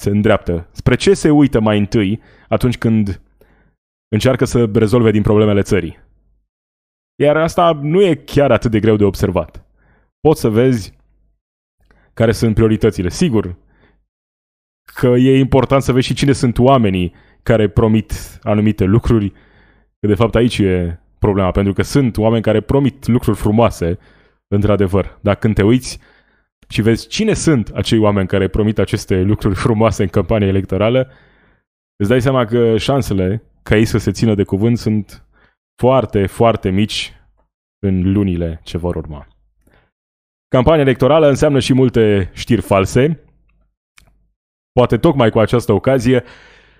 [0.00, 3.20] se îndreaptă, spre ce se uită mai întâi atunci când
[4.08, 5.98] încearcă să rezolve din problemele țării.
[7.22, 9.64] Iar asta nu e chiar atât de greu de observat.
[10.20, 10.94] Poți să vezi
[12.14, 13.08] care sunt prioritățile.
[13.08, 13.56] Sigur
[14.94, 17.14] că e important să vezi și cine sunt oamenii
[17.46, 19.30] care promit anumite lucruri,
[20.00, 23.98] că de fapt aici e problema, pentru că sunt oameni care promit lucruri frumoase,
[24.48, 25.18] într-adevăr.
[25.20, 25.98] Dar când te uiți
[26.68, 31.10] și vezi cine sunt acei oameni care promit aceste lucruri frumoase în campania electorală,
[31.96, 35.26] îți dai seama că șansele ca ei să se țină de cuvânt sunt
[35.82, 37.12] foarte, foarte mici
[37.78, 39.26] în lunile ce vor urma.
[40.48, 43.20] Campania electorală înseamnă și multe știri false.
[44.72, 46.24] Poate tocmai cu această ocazie,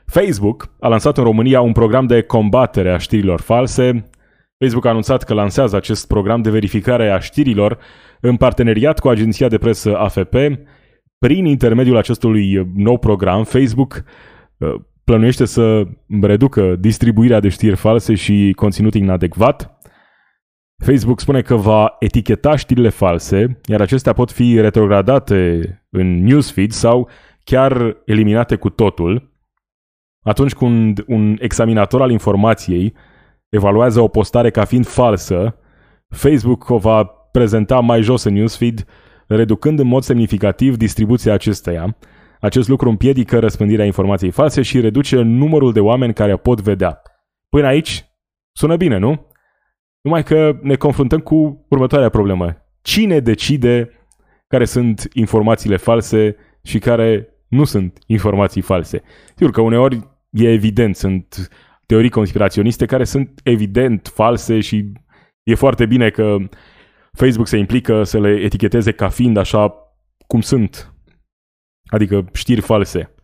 [0.07, 4.11] Facebook a lansat în România un program de combatere a știrilor false.
[4.59, 7.79] Facebook a anunțat că lansează acest program de verificare a știrilor
[8.21, 10.35] în parteneriat cu agenția de presă AFP.
[11.19, 14.05] Prin intermediul acestui nou program, Facebook
[14.59, 15.83] uh, plănuiește să
[16.21, 19.79] reducă distribuirea de știri false și conținut inadecvat.
[20.85, 27.09] Facebook spune că va eticheta știrile false, iar acestea pot fi retrogradate în newsfeed sau
[27.45, 29.36] chiar eliminate cu totul.
[30.27, 32.95] Atunci când un examinator al informației
[33.49, 35.59] evaluează o postare ca fiind falsă,
[36.09, 38.85] Facebook o va prezenta mai jos în newsfeed,
[39.27, 41.97] reducând în mod semnificativ distribuția acesteia.
[42.41, 47.03] Acest lucru împiedică răspândirea informației false și reduce numărul de oameni care o pot vedea.
[47.49, 48.05] Până aici,
[48.53, 49.27] sună bine, nu?
[50.01, 52.57] Numai că ne confruntăm cu următoarea problemă.
[52.83, 53.91] Cine decide
[54.49, 59.03] care sunt informațiile false și care nu sunt informații false?
[59.35, 61.49] Sigur că uneori e evident, sunt
[61.87, 64.93] teorii conspiraționiste care sunt evident false și
[65.43, 66.37] e foarte bine că
[67.13, 69.75] Facebook se implică să le eticheteze ca fiind așa
[70.27, 70.95] cum sunt.
[71.91, 73.15] Adică știri false.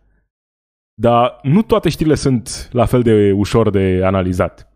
[0.93, 4.73] Dar nu toate știrile sunt la fel de ușor de analizat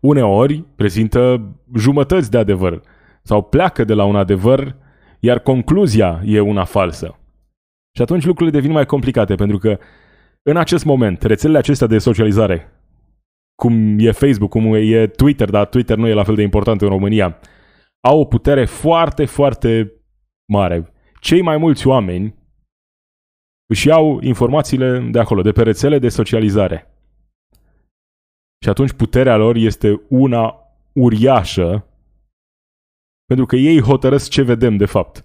[0.00, 2.80] uneori prezintă jumătăți de adevăr
[3.22, 4.76] sau pleacă de la un adevăr,
[5.20, 7.18] iar concluzia e una falsă.
[7.96, 9.78] Și atunci lucrurile devin mai complicate, pentru că
[10.48, 12.72] în acest moment, rețelele acestea de socializare,
[13.54, 16.88] cum e Facebook, cum e Twitter, dar Twitter nu e la fel de important în
[16.88, 17.38] România,
[18.00, 19.92] au o putere foarte, foarte
[20.52, 20.92] mare.
[21.20, 22.34] Cei mai mulți oameni
[23.66, 26.90] își iau informațiile de acolo, de pe rețele de socializare.
[28.62, 30.54] Și atunci puterea lor este una
[30.92, 31.86] uriașă,
[33.24, 35.24] pentru că ei hotărăsc ce vedem de fapt.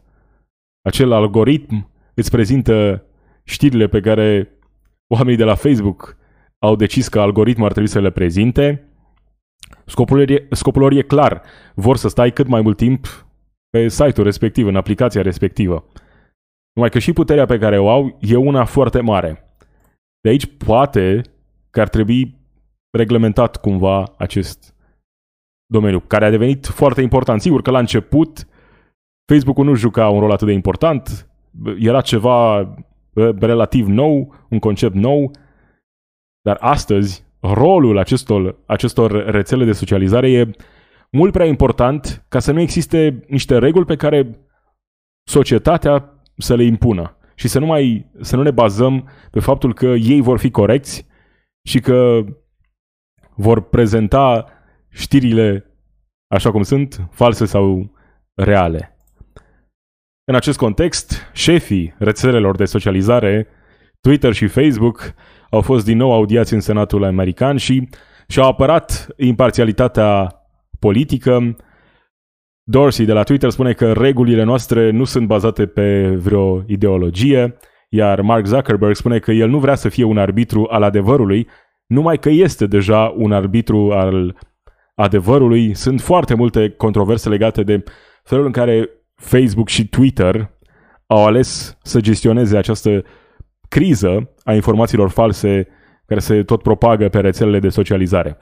[0.81, 3.05] Acel algoritm îți prezintă
[3.43, 4.55] știrile pe care
[5.11, 6.17] oamenii de la Facebook
[6.59, 8.85] au decis că algoritmul ar trebui să le prezinte.
[9.85, 11.41] Scopul, e, scopul lor e clar.
[11.75, 13.25] Vor să stai cât mai mult timp
[13.69, 15.85] pe site-ul respectiv, în aplicația respectivă.
[16.73, 19.55] Numai că și puterea pe care o au e una foarte mare.
[20.21, 21.21] De aici poate
[21.69, 22.39] că ar trebui
[22.97, 24.75] reglementat cumva acest
[25.65, 27.41] domeniu, care a devenit foarte important.
[27.41, 28.47] Sigur că la început
[29.31, 31.29] Facebook-ul nu juca un rol atât de important,
[31.79, 32.67] era ceva
[33.39, 35.31] relativ nou, un concept nou,
[36.41, 40.51] dar astăzi rolul acestor, acestor rețele de socializare e
[41.11, 44.39] mult prea important ca să nu existe niște reguli pe care
[45.23, 49.85] societatea să le impună și să nu mai să nu ne bazăm pe faptul că
[49.85, 51.07] ei vor fi corecți
[51.63, 52.23] și că
[53.35, 54.45] vor prezenta
[54.89, 55.65] știrile
[56.27, 57.91] așa cum sunt, false sau
[58.33, 58.90] reale.
[60.31, 63.47] În acest context, șefii rețelelor de socializare,
[64.01, 65.13] Twitter și Facebook,
[65.49, 67.89] au fost din nou audiați în Senatul American și
[68.27, 70.35] și-au apărat imparțialitatea
[70.79, 71.55] politică.
[72.63, 77.57] Dorsey de la Twitter spune că regulile noastre nu sunt bazate pe vreo ideologie,
[77.89, 81.47] iar Mark Zuckerberg spune că el nu vrea să fie un arbitru al adevărului,
[81.85, 84.37] numai că este deja un arbitru al
[84.95, 85.73] adevărului.
[85.73, 87.83] Sunt foarte multe controverse legate de
[88.23, 88.89] felul în care
[89.21, 90.51] Facebook și Twitter
[91.07, 93.03] au ales să gestioneze această
[93.69, 95.67] criză a informațiilor false
[96.05, 98.37] care se tot propagă pe rețelele de socializare.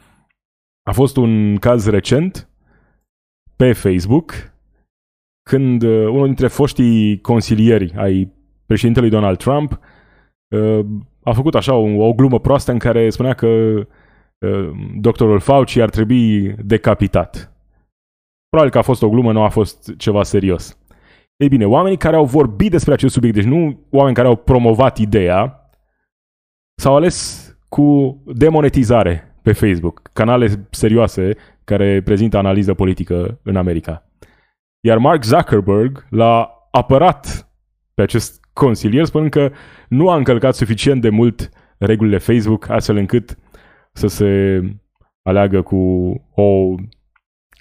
[0.84, 2.50] A fost un caz recent
[3.56, 4.34] pe Facebook
[5.50, 8.34] când uh, unul dintre foștii consilieri ai
[8.65, 9.80] președintelui Donald Trump
[10.48, 10.86] uh,
[11.24, 15.89] a făcut așa o, o glumă proastă în care spunea că uh, doctorul Fauci ar
[15.89, 17.54] trebui decapitat.
[18.50, 20.78] Probabil că a fost o glumă, nu a fost ceva serios.
[21.38, 24.98] Ei bine, oamenii care au vorbit despre acest subiect, deci nu oameni care au promovat
[24.98, 25.70] ideea,
[26.76, 34.10] s-au ales cu demonetizare pe Facebook, canale serioase care prezintă analiză politică în America.
[34.80, 37.50] Iar Mark Zuckerberg l-a apărat
[37.94, 39.52] pe acest consilier spunând că
[39.90, 43.38] nu a încălcat suficient de mult regulile Facebook astfel încât
[43.94, 44.62] să se
[45.24, 45.78] aleagă cu
[46.36, 46.76] o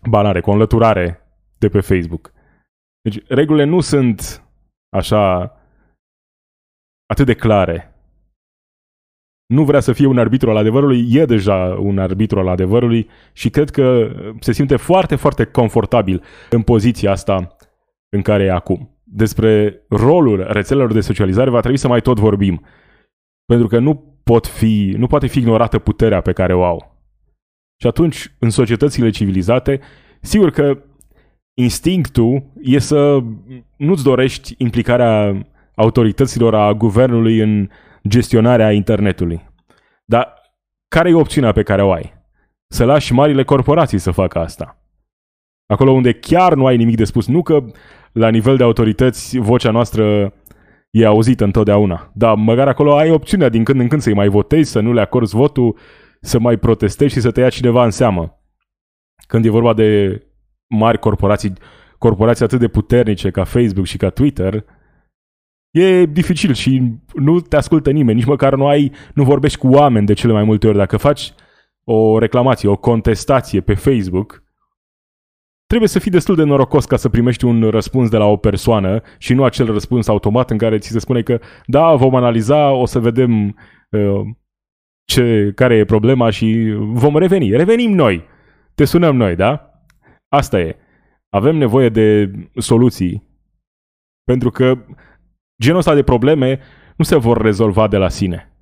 [0.05, 1.21] banare, cu o înlăturare
[1.59, 2.33] de pe Facebook.
[3.01, 4.45] Deci regulile nu sunt
[4.97, 5.53] așa
[7.07, 7.93] atât de clare.
[9.47, 13.51] Nu vrea să fie un arbitru al adevărului, e deja un arbitru al adevărului și
[13.51, 17.57] cred că se simte foarte, foarte confortabil în poziția asta
[18.09, 22.65] în care e acum despre rolul rețelelor de socializare va trebui să mai tot vorbim.
[23.45, 26.98] Pentru că nu, pot fi, nu poate fi ignorată puterea pe care o au.
[27.81, 29.81] Și atunci, în societățile civilizate,
[30.21, 30.83] sigur că
[31.55, 33.23] instinctul e să
[33.77, 37.69] nu-ți dorești implicarea autorităților a guvernului în
[38.09, 39.51] gestionarea internetului.
[40.05, 40.35] Dar
[40.89, 42.17] care e opțiunea pe care o ai?
[42.69, 44.83] Să lași marile corporații să facă asta.
[45.67, 47.65] Acolo unde chiar nu ai nimic de spus, nu că
[48.13, 50.33] la nivel de autorități vocea noastră
[50.91, 52.11] e auzită întotdeauna.
[52.15, 55.01] Dar măcar acolo ai opțiunea din când în când să-i mai votezi, să nu le
[55.01, 55.77] acorzi votul,
[56.21, 58.43] să mai protestezi și să te ia cineva în seamă.
[59.27, 60.21] Când e vorba de
[60.67, 61.53] mari corporații,
[61.99, 64.65] corporații atât de puternice ca Facebook și ca Twitter,
[65.71, 70.07] e dificil și nu te ascultă nimeni, nici măcar nu ai, nu vorbești cu oameni
[70.07, 70.77] de cele mai multe ori.
[70.77, 71.33] Dacă faci
[71.85, 74.43] o reclamație, o contestație pe Facebook,
[75.67, 79.03] trebuie să fii destul de norocos ca să primești un răspuns de la o persoană
[79.19, 82.87] și nu acel răspuns automat în care ți se spune că da, vom analiza, o
[82.87, 83.57] să vedem
[83.91, 84.21] uh,
[85.09, 87.51] ce, care e problema și vom reveni.
[87.51, 88.25] Revenim noi.
[88.75, 89.83] Te sunăm noi, da?
[90.29, 90.77] Asta e.
[91.29, 93.27] Avem nevoie de soluții
[94.25, 94.85] pentru că
[95.63, 96.61] genul ăsta de probleme
[96.97, 98.53] nu se vor rezolva de la sine.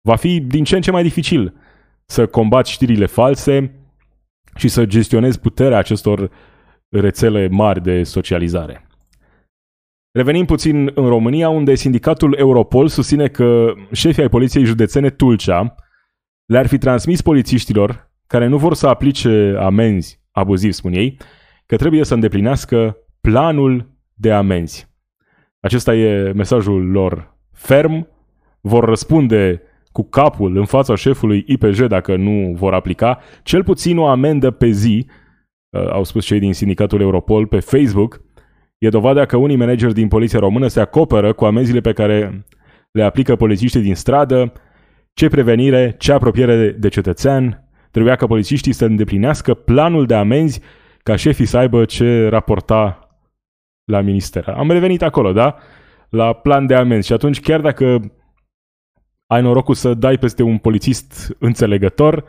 [0.00, 1.54] Va fi din ce în ce mai dificil
[2.04, 3.86] să combați știrile false,
[4.56, 6.30] și să gestionezi puterea acestor
[6.88, 8.85] rețele mari de socializare.
[10.16, 15.74] Revenim puțin în România, unde sindicatul Europol susține că șefii ai poliției județene Tulcea
[16.44, 21.16] le-ar fi transmis polițiștilor care nu vor să aplice amenzi abuziv, spun ei,
[21.66, 24.88] că trebuie să îndeplinească planul de amenzi.
[25.60, 28.08] Acesta e mesajul lor ferm,
[28.60, 34.06] vor răspunde cu capul în fața șefului IPJ dacă nu vor aplica, cel puțin o
[34.06, 35.06] amendă pe zi,
[35.70, 38.24] uh, au spus cei din sindicatul Europol pe Facebook,
[38.78, 42.44] e dovada că unii manageri din poliția română se acoperă cu amenziile pe care
[42.90, 44.52] le aplică polițiștii din stradă,
[45.12, 50.60] ce prevenire, ce apropiere de cetățean, trebuia ca polițiștii să îndeplinească planul de amenzi
[51.02, 53.08] ca șefii să aibă ce raporta
[53.84, 54.48] la minister.
[54.48, 55.56] Am revenit acolo, da?
[56.08, 58.12] La plan de amenzi și atunci chiar dacă
[59.26, 62.24] ai norocul să dai peste un polițist înțelegător,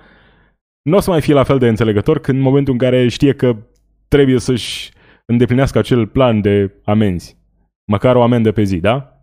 [0.81, 3.33] nu o să mai fie la fel de înțelegător când în momentul în care știe
[3.33, 3.55] că
[4.07, 4.91] trebuie să-și
[5.31, 7.37] îndeplinească acel plan de amenzi.
[7.91, 9.21] Măcar o amendă pe zi, da?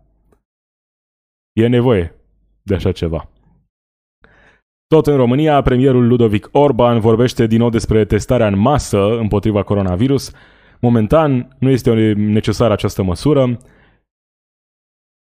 [1.53, 2.15] E nevoie
[2.61, 3.29] de așa ceva.
[4.87, 10.31] Tot în România, premierul Ludovic Orban vorbește din nou despre testarea în masă împotriva coronavirus.
[10.79, 13.59] Momentan nu este necesară această măsură.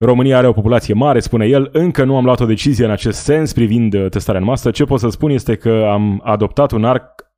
[0.05, 3.19] România are o populație mare, spune el, încă nu am luat o decizie în acest
[3.19, 4.71] sens privind uh, testarea în masă.
[4.71, 6.85] Ce pot să spun este că am adoptat un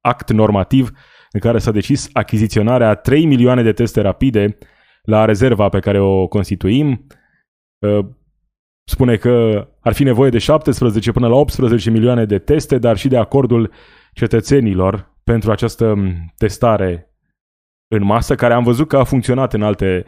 [0.01, 0.91] act normativ
[1.31, 4.57] în care s-a decis achiziționarea 3 milioane de teste rapide
[5.01, 7.07] la rezerva pe care o constituim.
[7.79, 8.05] Uh,
[8.83, 13.07] spune că ar fi nevoie de 17 până la 18 milioane de teste, dar și
[13.07, 13.71] de acordul
[14.13, 17.15] cetățenilor pentru această um, testare
[17.87, 20.05] în masă, care am văzut că a funcționat în alte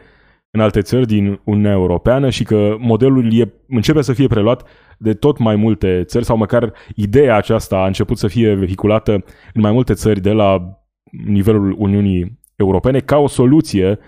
[0.56, 5.14] în alte țări din Uniunea Europeană și că modelul e, începe să fie preluat de
[5.14, 9.12] tot mai multe țări sau măcar ideea aceasta a început să fie vehiculată
[9.54, 10.83] în mai multe țări de la
[11.26, 14.00] nivelul Uniunii Europene ca o soluție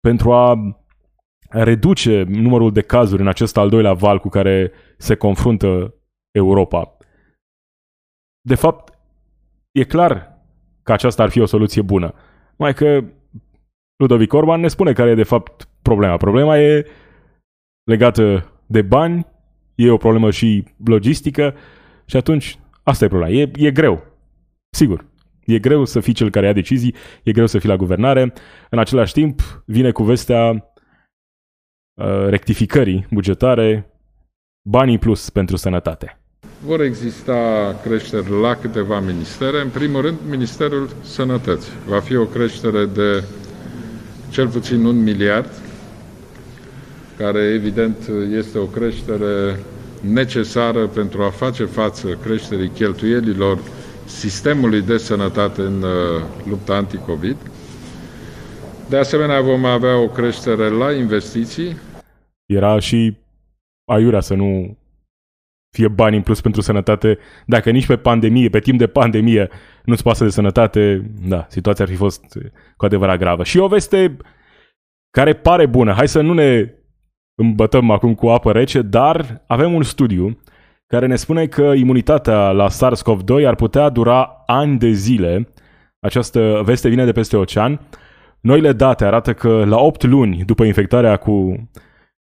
[0.00, 0.76] pentru a
[1.48, 5.94] reduce numărul de cazuri în acest al doilea val cu care se confruntă
[6.30, 6.96] Europa.
[8.40, 8.98] De fapt,
[9.72, 10.38] e clar
[10.82, 12.14] că aceasta ar fi o soluție bună.
[12.56, 13.04] Mai că
[13.96, 16.16] Ludovic Orban ne spune care e de fapt problema.
[16.16, 16.86] Problema e
[17.82, 19.26] legată de bani,
[19.74, 21.54] e o problemă și logistică
[22.04, 23.32] și atunci asta e problema.
[23.32, 24.02] E, e greu.
[24.76, 25.09] Sigur.
[25.44, 28.32] E greu să fii cel care ia decizii, e greu să fii la guvernare.
[28.70, 30.72] În același timp, vine cu vestea
[31.94, 33.90] uh, rectificării bugetare,
[34.68, 36.20] banii plus pentru sănătate.
[36.64, 39.60] Vor exista creșteri la câteva ministere.
[39.60, 41.72] În primul rând, Ministerul Sănătății.
[41.86, 43.24] Va fi o creștere de
[44.30, 45.50] cel puțin un miliard,
[47.16, 47.96] care evident
[48.36, 49.58] este o creștere
[50.00, 53.58] necesară pentru a face față creșterii cheltuielilor
[54.10, 57.36] sistemului de sănătate în uh, lupta anticovid.
[58.88, 61.76] De asemenea, vom avea o creștere la investiții.
[62.46, 63.16] Era și
[63.84, 64.78] aiurea să nu
[65.76, 69.48] fie bani în plus pentru sănătate, dacă nici pe pandemie, pe timp de pandemie,
[69.84, 72.24] nu-ți pasă de sănătate, da, situația ar fi fost
[72.76, 73.44] cu adevărat gravă.
[73.44, 74.16] Și o veste
[75.10, 76.74] care pare bună, hai să nu ne
[77.34, 80.40] îmbătăm acum cu apă rece, dar avem un studiu
[80.90, 85.48] care ne spune că imunitatea la SARS-CoV-2 ar putea dura ani de zile.
[86.00, 87.80] Această veste vine de peste ocean.
[88.40, 91.68] Noile date arată că la 8 luni după infectarea cu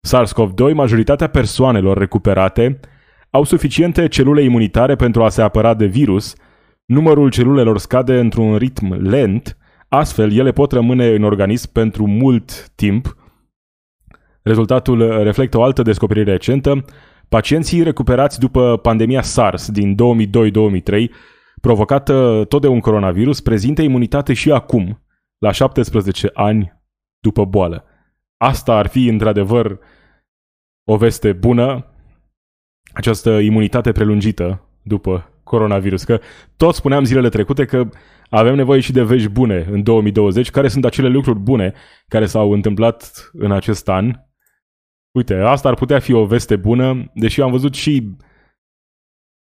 [0.07, 2.79] SARS-CoV-2, majoritatea persoanelor recuperate
[3.29, 6.35] au suficiente celule imunitare pentru a se apăra de virus,
[6.85, 9.57] numărul celulelor scade într-un ritm lent,
[9.87, 13.15] Astfel, ele pot rămâne în organism pentru mult timp.
[14.41, 16.85] Rezultatul reflectă o altă descoperire recentă.
[17.29, 21.09] Pacienții recuperați după pandemia SARS din 2002-2003,
[21.61, 25.03] provocată tot de un coronavirus, prezintă imunitate și acum,
[25.37, 26.81] la 17 ani
[27.19, 27.83] după boală.
[28.37, 29.79] Asta ar fi, într-adevăr,
[30.83, 31.85] o veste bună,
[32.93, 36.03] această imunitate prelungită după coronavirus.
[36.03, 36.19] Că
[36.57, 37.89] tot spuneam zilele trecute că
[38.29, 40.49] avem nevoie și de vești bune în 2020.
[40.49, 41.73] Care sunt acele lucruri bune
[42.07, 44.11] care s-au întâmplat în acest an?
[45.15, 48.15] Uite, asta ar putea fi o veste bună, deși am văzut și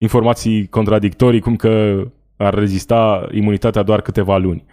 [0.02, 2.02] informații contradictorii, cum că
[2.36, 4.64] ar rezista imunitatea doar câteva luni.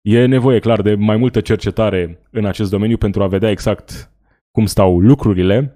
[0.00, 4.10] E nevoie, clar, de mai multă cercetare în acest domeniu pentru a vedea exact
[4.50, 5.74] cum stau lucrurile.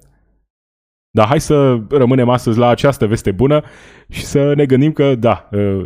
[1.11, 3.63] Dar hai să rămânem astăzi la această veste bună
[4.09, 5.85] și să ne gândim că, da, ă,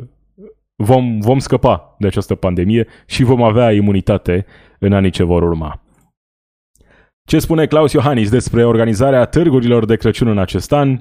[0.76, 4.46] vom, vom scăpa de această pandemie și vom avea imunitate
[4.78, 5.82] în anii ce vor urma.
[7.28, 10.98] Ce spune Claus Iohannis despre organizarea târgurilor de Crăciun în acest an?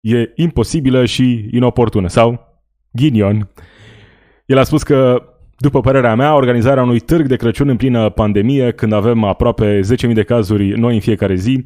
[0.00, 2.60] E imposibilă și inoportună, sau?
[2.92, 3.50] Ghinion.
[4.46, 5.22] El a spus că
[5.56, 10.12] după părerea mea, organizarea unui târg de Crăciun în plină pandemie, când avem aproape 10.000
[10.12, 11.64] de cazuri noi în fiecare zi,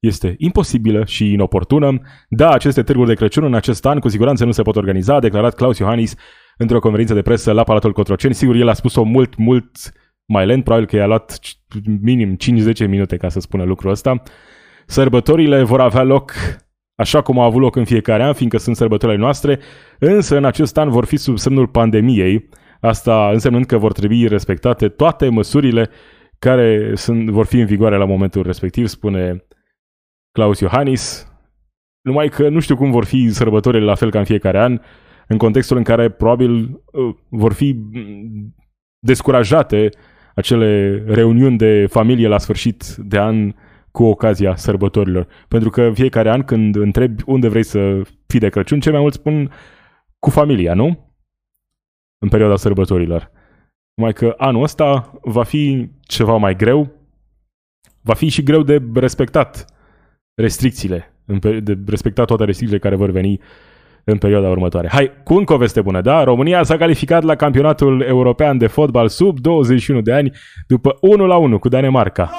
[0.00, 2.00] este imposibilă și inoportună.
[2.28, 5.20] Da, aceste târguri de Crăciun în acest an cu siguranță nu se pot organiza, a
[5.20, 6.14] declarat Claus Iohannis
[6.56, 8.34] într-o conferință de presă la Palatul Cotroceni.
[8.34, 9.70] Sigur, el a spus-o mult, mult
[10.26, 11.38] mai lent, probabil că i-a luat
[12.00, 14.22] minim 5-10 minute ca să spună lucrul ăsta.
[14.86, 16.32] Sărbătorile vor avea loc
[16.94, 19.58] așa cum au avut loc în fiecare an, fiindcă sunt sărbătorile noastre,
[19.98, 22.48] însă în acest an vor fi sub semnul pandemiei,
[22.84, 25.90] Asta însemnând că vor trebui respectate toate măsurile
[26.38, 29.44] care sunt, vor fi în vigoare la momentul respectiv, spune
[30.32, 31.32] Claus Iohannis.
[32.00, 34.80] Numai că nu știu cum vor fi sărbătorile la fel ca în fiecare an,
[35.28, 37.76] în contextul în care probabil uh, vor fi
[38.98, 39.88] descurajate
[40.34, 43.54] acele reuniuni de familie la sfârșit de an
[43.90, 45.26] cu ocazia sărbătorilor.
[45.48, 49.14] Pentru că fiecare an când întrebi unde vrei să fii de Crăciun, cel mai mult
[49.14, 49.50] spun
[50.18, 51.14] cu familia, nu?
[52.24, 53.30] în perioada sărbătorilor.
[53.94, 56.92] Numai că anul ăsta va fi ceva mai greu,
[58.00, 59.64] va fi și greu de respectat
[60.34, 61.14] restricțiile,
[61.62, 63.40] de respectat toate restricțiile care vor veni
[64.04, 64.88] în perioada următoare.
[64.92, 66.24] Hai, cu încă o veste bună, da?
[66.24, 70.30] România s-a calificat la campionatul european de fotbal sub 21 de ani
[70.66, 72.30] după 1 la 1 cu Danemarca.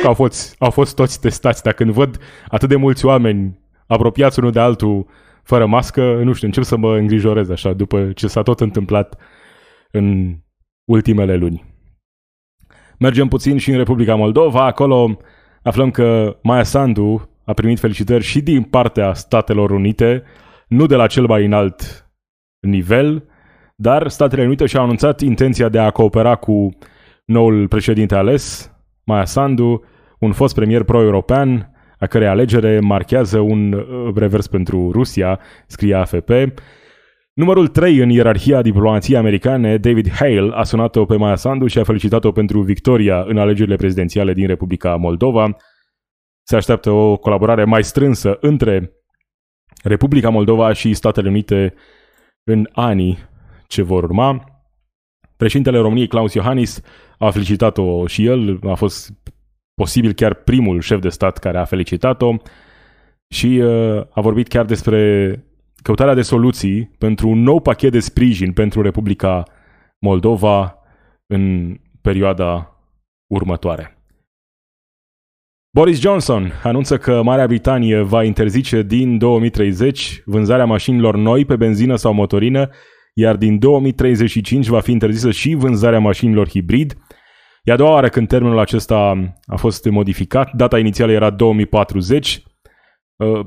[0.00, 2.18] că au fost, au fost toți testați, dar când văd
[2.48, 5.06] atât de mulți oameni apropiați unul de altul
[5.50, 9.20] fără mască, nu știu, încep să mă îngrijorez așa după ce s-a tot întâmplat
[9.90, 10.36] în
[10.84, 11.64] ultimele luni.
[12.98, 15.16] Mergem puțin și în Republica Moldova, acolo
[15.62, 20.22] aflăm că Maia Sandu a primit felicitări și din partea Statelor Unite,
[20.68, 22.10] nu de la cel mai înalt
[22.60, 23.24] nivel,
[23.76, 26.68] dar Statele Unite și-au anunțat intenția de a coopera cu
[27.24, 28.72] noul președinte ales,
[29.04, 29.84] Maia Sandu,
[30.18, 31.70] un fost premier pro-european,
[32.00, 36.30] a cărei alegere marchează un uh, revers pentru Rusia, scrie AFP.
[37.32, 41.84] Numărul 3 în ierarhia diplomației americane, David Hale, a sunat-o pe Maia Sandu și a
[41.84, 45.56] felicitat-o pentru victoria în alegerile prezidențiale din Republica Moldova.
[46.42, 48.92] Se așteaptă o colaborare mai strânsă între
[49.82, 51.74] Republica Moldova și Statele Unite
[52.44, 53.18] în anii
[53.66, 54.44] ce vor urma.
[55.36, 56.82] Președintele României, Claus Iohannis,
[57.18, 59.12] a felicitat-o și el, a fost
[59.80, 62.36] posibil chiar primul șef de stat care a felicitat-o
[63.28, 64.98] și uh, a vorbit chiar despre
[65.82, 69.42] căutarea de soluții pentru un nou pachet de sprijin pentru Republica
[69.98, 70.78] Moldova
[71.26, 72.76] în perioada
[73.26, 73.98] următoare.
[75.76, 81.96] Boris Johnson anunță că Marea Britanie va interzice din 2030 vânzarea mașinilor noi pe benzină
[81.96, 82.68] sau motorină,
[83.14, 86.96] iar din 2035 va fi interzisă și vânzarea mașinilor hibrid–
[87.62, 90.52] E a doua oară când termenul acesta a fost modificat.
[90.52, 92.42] Data inițială era 2040,
[93.16, 93.40] uh,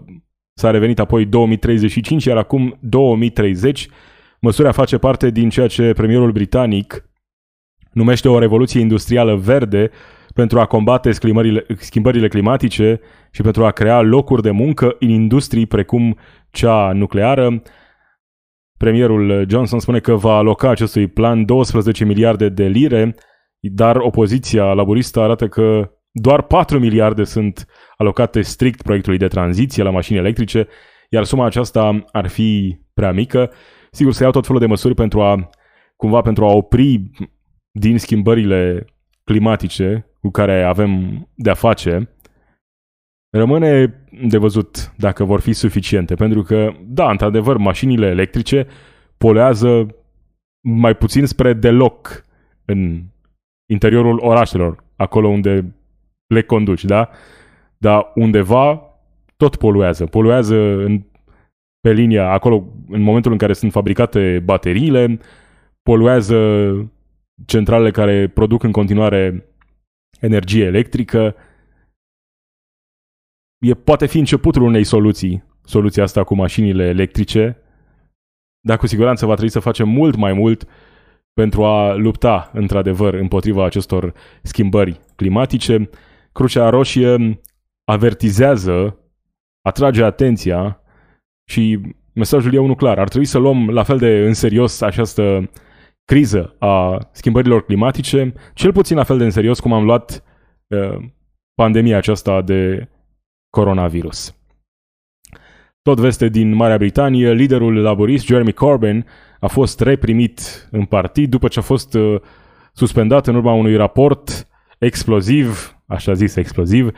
[0.53, 3.87] s-a revenit apoi 2035, iar acum 2030.
[4.39, 7.09] Măsura face parte din ceea ce premierul britanic
[7.91, 9.91] numește o revoluție industrială verde
[10.33, 12.99] pentru a combate schimbările, schimbările climatice
[13.31, 16.17] și pentru a crea locuri de muncă în industrii precum
[16.51, 17.61] cea nucleară.
[18.77, 23.15] Premierul Johnson spune că va aloca acestui plan 12 miliarde de lire
[23.69, 29.89] dar opoziția laboristă arată că doar 4 miliarde sunt alocate strict proiectului de tranziție la
[29.89, 30.67] mașini electrice,
[31.09, 33.51] iar suma aceasta ar fi prea mică.
[33.91, 35.49] Sigur, se iau tot felul de măsuri pentru a,
[35.95, 37.09] cumva, pentru a opri
[37.71, 38.85] din schimbările
[39.23, 42.15] climatice cu care avem de-a face,
[43.29, 46.15] rămâne de văzut dacă vor fi suficiente.
[46.15, 48.67] Pentru că, da, într-adevăr, mașinile electrice
[49.17, 49.87] poluează
[50.61, 52.25] mai puțin spre deloc
[52.65, 53.03] în
[53.65, 55.75] interiorul orașelor, acolo unde
[56.27, 57.09] le conduci, da?
[57.77, 58.93] Dar undeva
[59.37, 60.05] tot poluează.
[60.05, 61.03] Poluează în,
[61.79, 65.19] pe linia, acolo, în momentul în care sunt fabricate bateriile,
[65.81, 66.37] poluează
[67.45, 69.45] centralele care produc în continuare
[70.19, 71.35] energie electrică.
[73.65, 77.57] E, poate fi începutul unei soluții, soluția asta cu mașinile electrice,
[78.61, 80.67] dar cu siguranță va trebui să facem mult mai mult
[81.33, 85.89] pentru a lupta, într-adevăr, împotriva acestor schimbări climatice.
[86.31, 87.41] Crucea Roșie
[87.83, 88.99] avertizează,
[89.61, 90.81] atrage atenția
[91.49, 91.79] și
[92.13, 92.99] mesajul e unul clar.
[92.99, 95.49] Ar trebui să luăm la fel de în serios această
[96.05, 100.23] criză a schimbărilor climatice, cel puțin la fel de în serios cum am luat
[100.67, 101.05] uh,
[101.55, 102.89] pandemia aceasta de
[103.49, 104.42] coronavirus.
[105.83, 109.05] Tot veste din Marea Britanie, liderul laborist Jeremy Corbyn
[109.39, 112.21] a fost reprimit în partid după ce a fost uh,
[112.73, 114.47] suspendat în urma unui raport
[114.79, 116.91] exploziv, așa zis exploziv,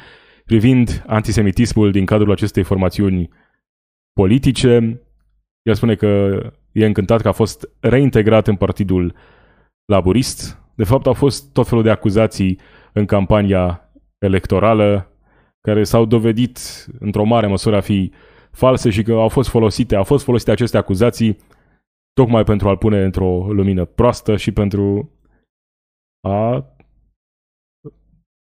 [0.45, 3.29] privind antisemitismul din cadrul acestei formațiuni
[4.13, 5.01] politice.
[5.61, 6.39] El spune că
[6.71, 9.15] e încântat că a fost reintegrat în partidul
[9.85, 10.61] laborist.
[10.75, 12.59] De fapt, au fost tot felul de acuzații
[12.93, 15.11] în campania electorală
[15.61, 16.59] care s-au dovedit
[16.99, 18.11] într-o mare măsură a fi
[18.55, 21.37] false și că au fost folosite, au fost folosite aceste acuzații
[22.13, 25.11] tocmai pentru a-l pune într-o lumină proastă și pentru
[26.27, 26.65] a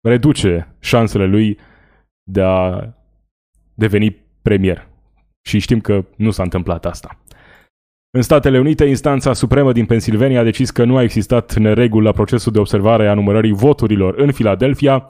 [0.07, 1.59] reduce șansele lui
[2.23, 2.89] de a
[3.73, 4.87] deveni premier.
[5.47, 7.19] Și știm că nu s-a întâmplat asta.
[8.15, 12.11] În Statele Unite, instanța supremă din Pennsylvania a decis că nu a existat neregul la
[12.11, 15.09] procesul de observare a numărării voturilor în Philadelphia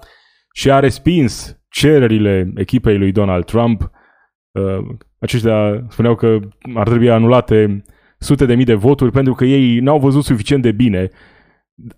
[0.54, 3.92] și a respins cererile echipei lui Donald Trump.
[4.56, 4.86] Uh,
[5.20, 6.40] aceștia spuneau că
[6.74, 7.84] ar trebui anulate
[8.18, 11.10] sute de mii de voturi pentru că ei n-au văzut suficient de bine.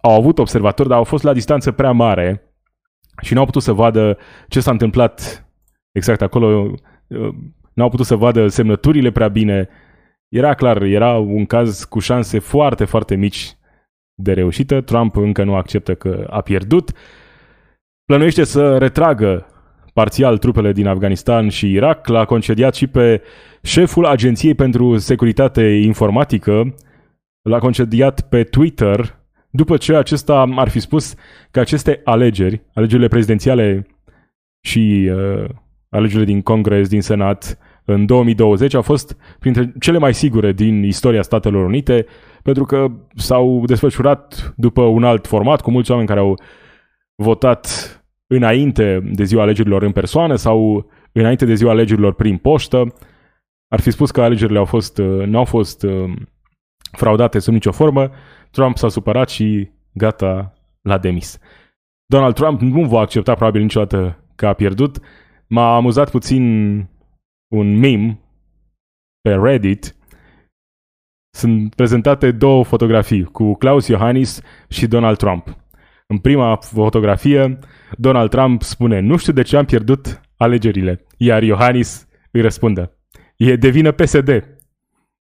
[0.01, 2.53] Au avut observatori, dar au fost la distanță prea mare
[3.21, 5.45] și n-au putut să vadă ce s-a întâmplat
[5.91, 6.73] exact acolo.
[7.07, 7.29] Uh,
[7.73, 9.69] n-au putut să vadă semnăturile prea bine.
[10.27, 13.57] Era clar, era un caz cu șanse foarte, foarte mici
[14.13, 14.81] de reușită.
[14.81, 16.91] Trump încă nu acceptă că a pierdut.
[18.05, 19.56] Plănuiește să retragă
[19.97, 22.07] parțial trupele din Afganistan și Irak.
[22.07, 23.21] L-a concediat și pe
[23.61, 26.75] șeful Agenției pentru Securitate Informatică.
[27.41, 29.19] L-a concediat pe Twitter
[29.49, 31.15] după ce acesta ar fi spus
[31.51, 33.87] că aceste alegeri, alegerile prezidențiale
[34.61, 35.49] și uh,
[35.89, 41.21] alegerile din Congres, din Senat, în 2020 au fost printre cele mai sigure din istoria
[41.21, 42.05] Statelor Unite,
[42.43, 46.39] pentru că s-au desfășurat după un alt format, cu mulți oameni care au
[47.15, 47.91] votat
[48.27, 52.93] înainte de ziua alegerilor în persoană sau înainte de ziua alegerilor prin poștă.
[53.67, 56.13] Ar fi spus că alegerile au fost, uh, nu au fost uh,
[56.91, 58.11] fraudate sub nicio formă.
[58.51, 61.39] Trump s-a supărat și gata, l-a demis.
[62.05, 64.99] Donald Trump nu va accepta probabil niciodată că a pierdut.
[65.47, 66.75] M-a amuzat puțin
[67.47, 68.19] un meme
[69.21, 69.95] pe Reddit.
[71.35, 75.66] Sunt prezentate două fotografii cu Klaus Iohannis și Donald Trump.
[76.09, 77.59] În prima fotografie,
[77.97, 82.91] Donald Trump spune, nu știu de ce am pierdut alegerile, iar Iohannis îi răspunde,
[83.35, 84.57] e de vină PSD.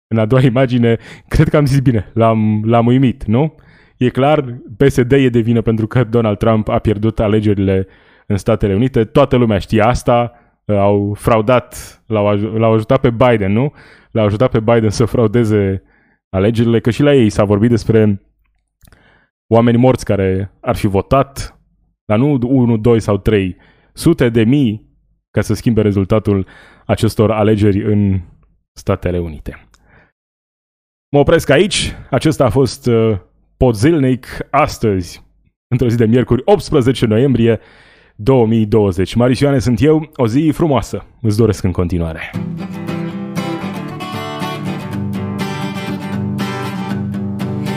[0.09, 3.55] În a doua imagine, cred că am zis bine, l-am, l-am uimit, nu?
[3.97, 7.87] E clar, PSD e de vină pentru că Donald Trump a pierdut alegerile
[8.26, 10.33] în Statele Unite, toată lumea știa asta,
[10.66, 13.72] au fraudat, l-au, l-au ajutat pe Biden, nu?
[14.11, 15.83] L-au ajutat pe Biden să fraudeze
[16.30, 18.20] alegerile, că și la ei s-a vorbit despre
[19.53, 21.61] oameni morți care ar fi votat,
[22.05, 23.57] dar nu 1, 2 sau 3,
[23.92, 24.90] sute de mii
[25.30, 26.46] ca să schimbe rezultatul
[26.86, 28.20] acestor alegeri în
[28.72, 29.68] Statele Unite.
[31.11, 31.94] Mă opresc aici.
[32.11, 33.18] Acesta a fost uh,
[33.57, 35.24] Podzilnic astăzi,
[35.68, 37.61] într-o zi de miercuri, 18 noiembrie
[38.16, 39.14] 2020.
[39.14, 41.07] Marisioane sunt eu, o zi frumoasă.
[41.20, 42.30] Îți doresc în continuare.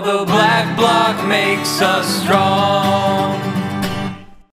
[0.00, 2.89] the black block makes us strong.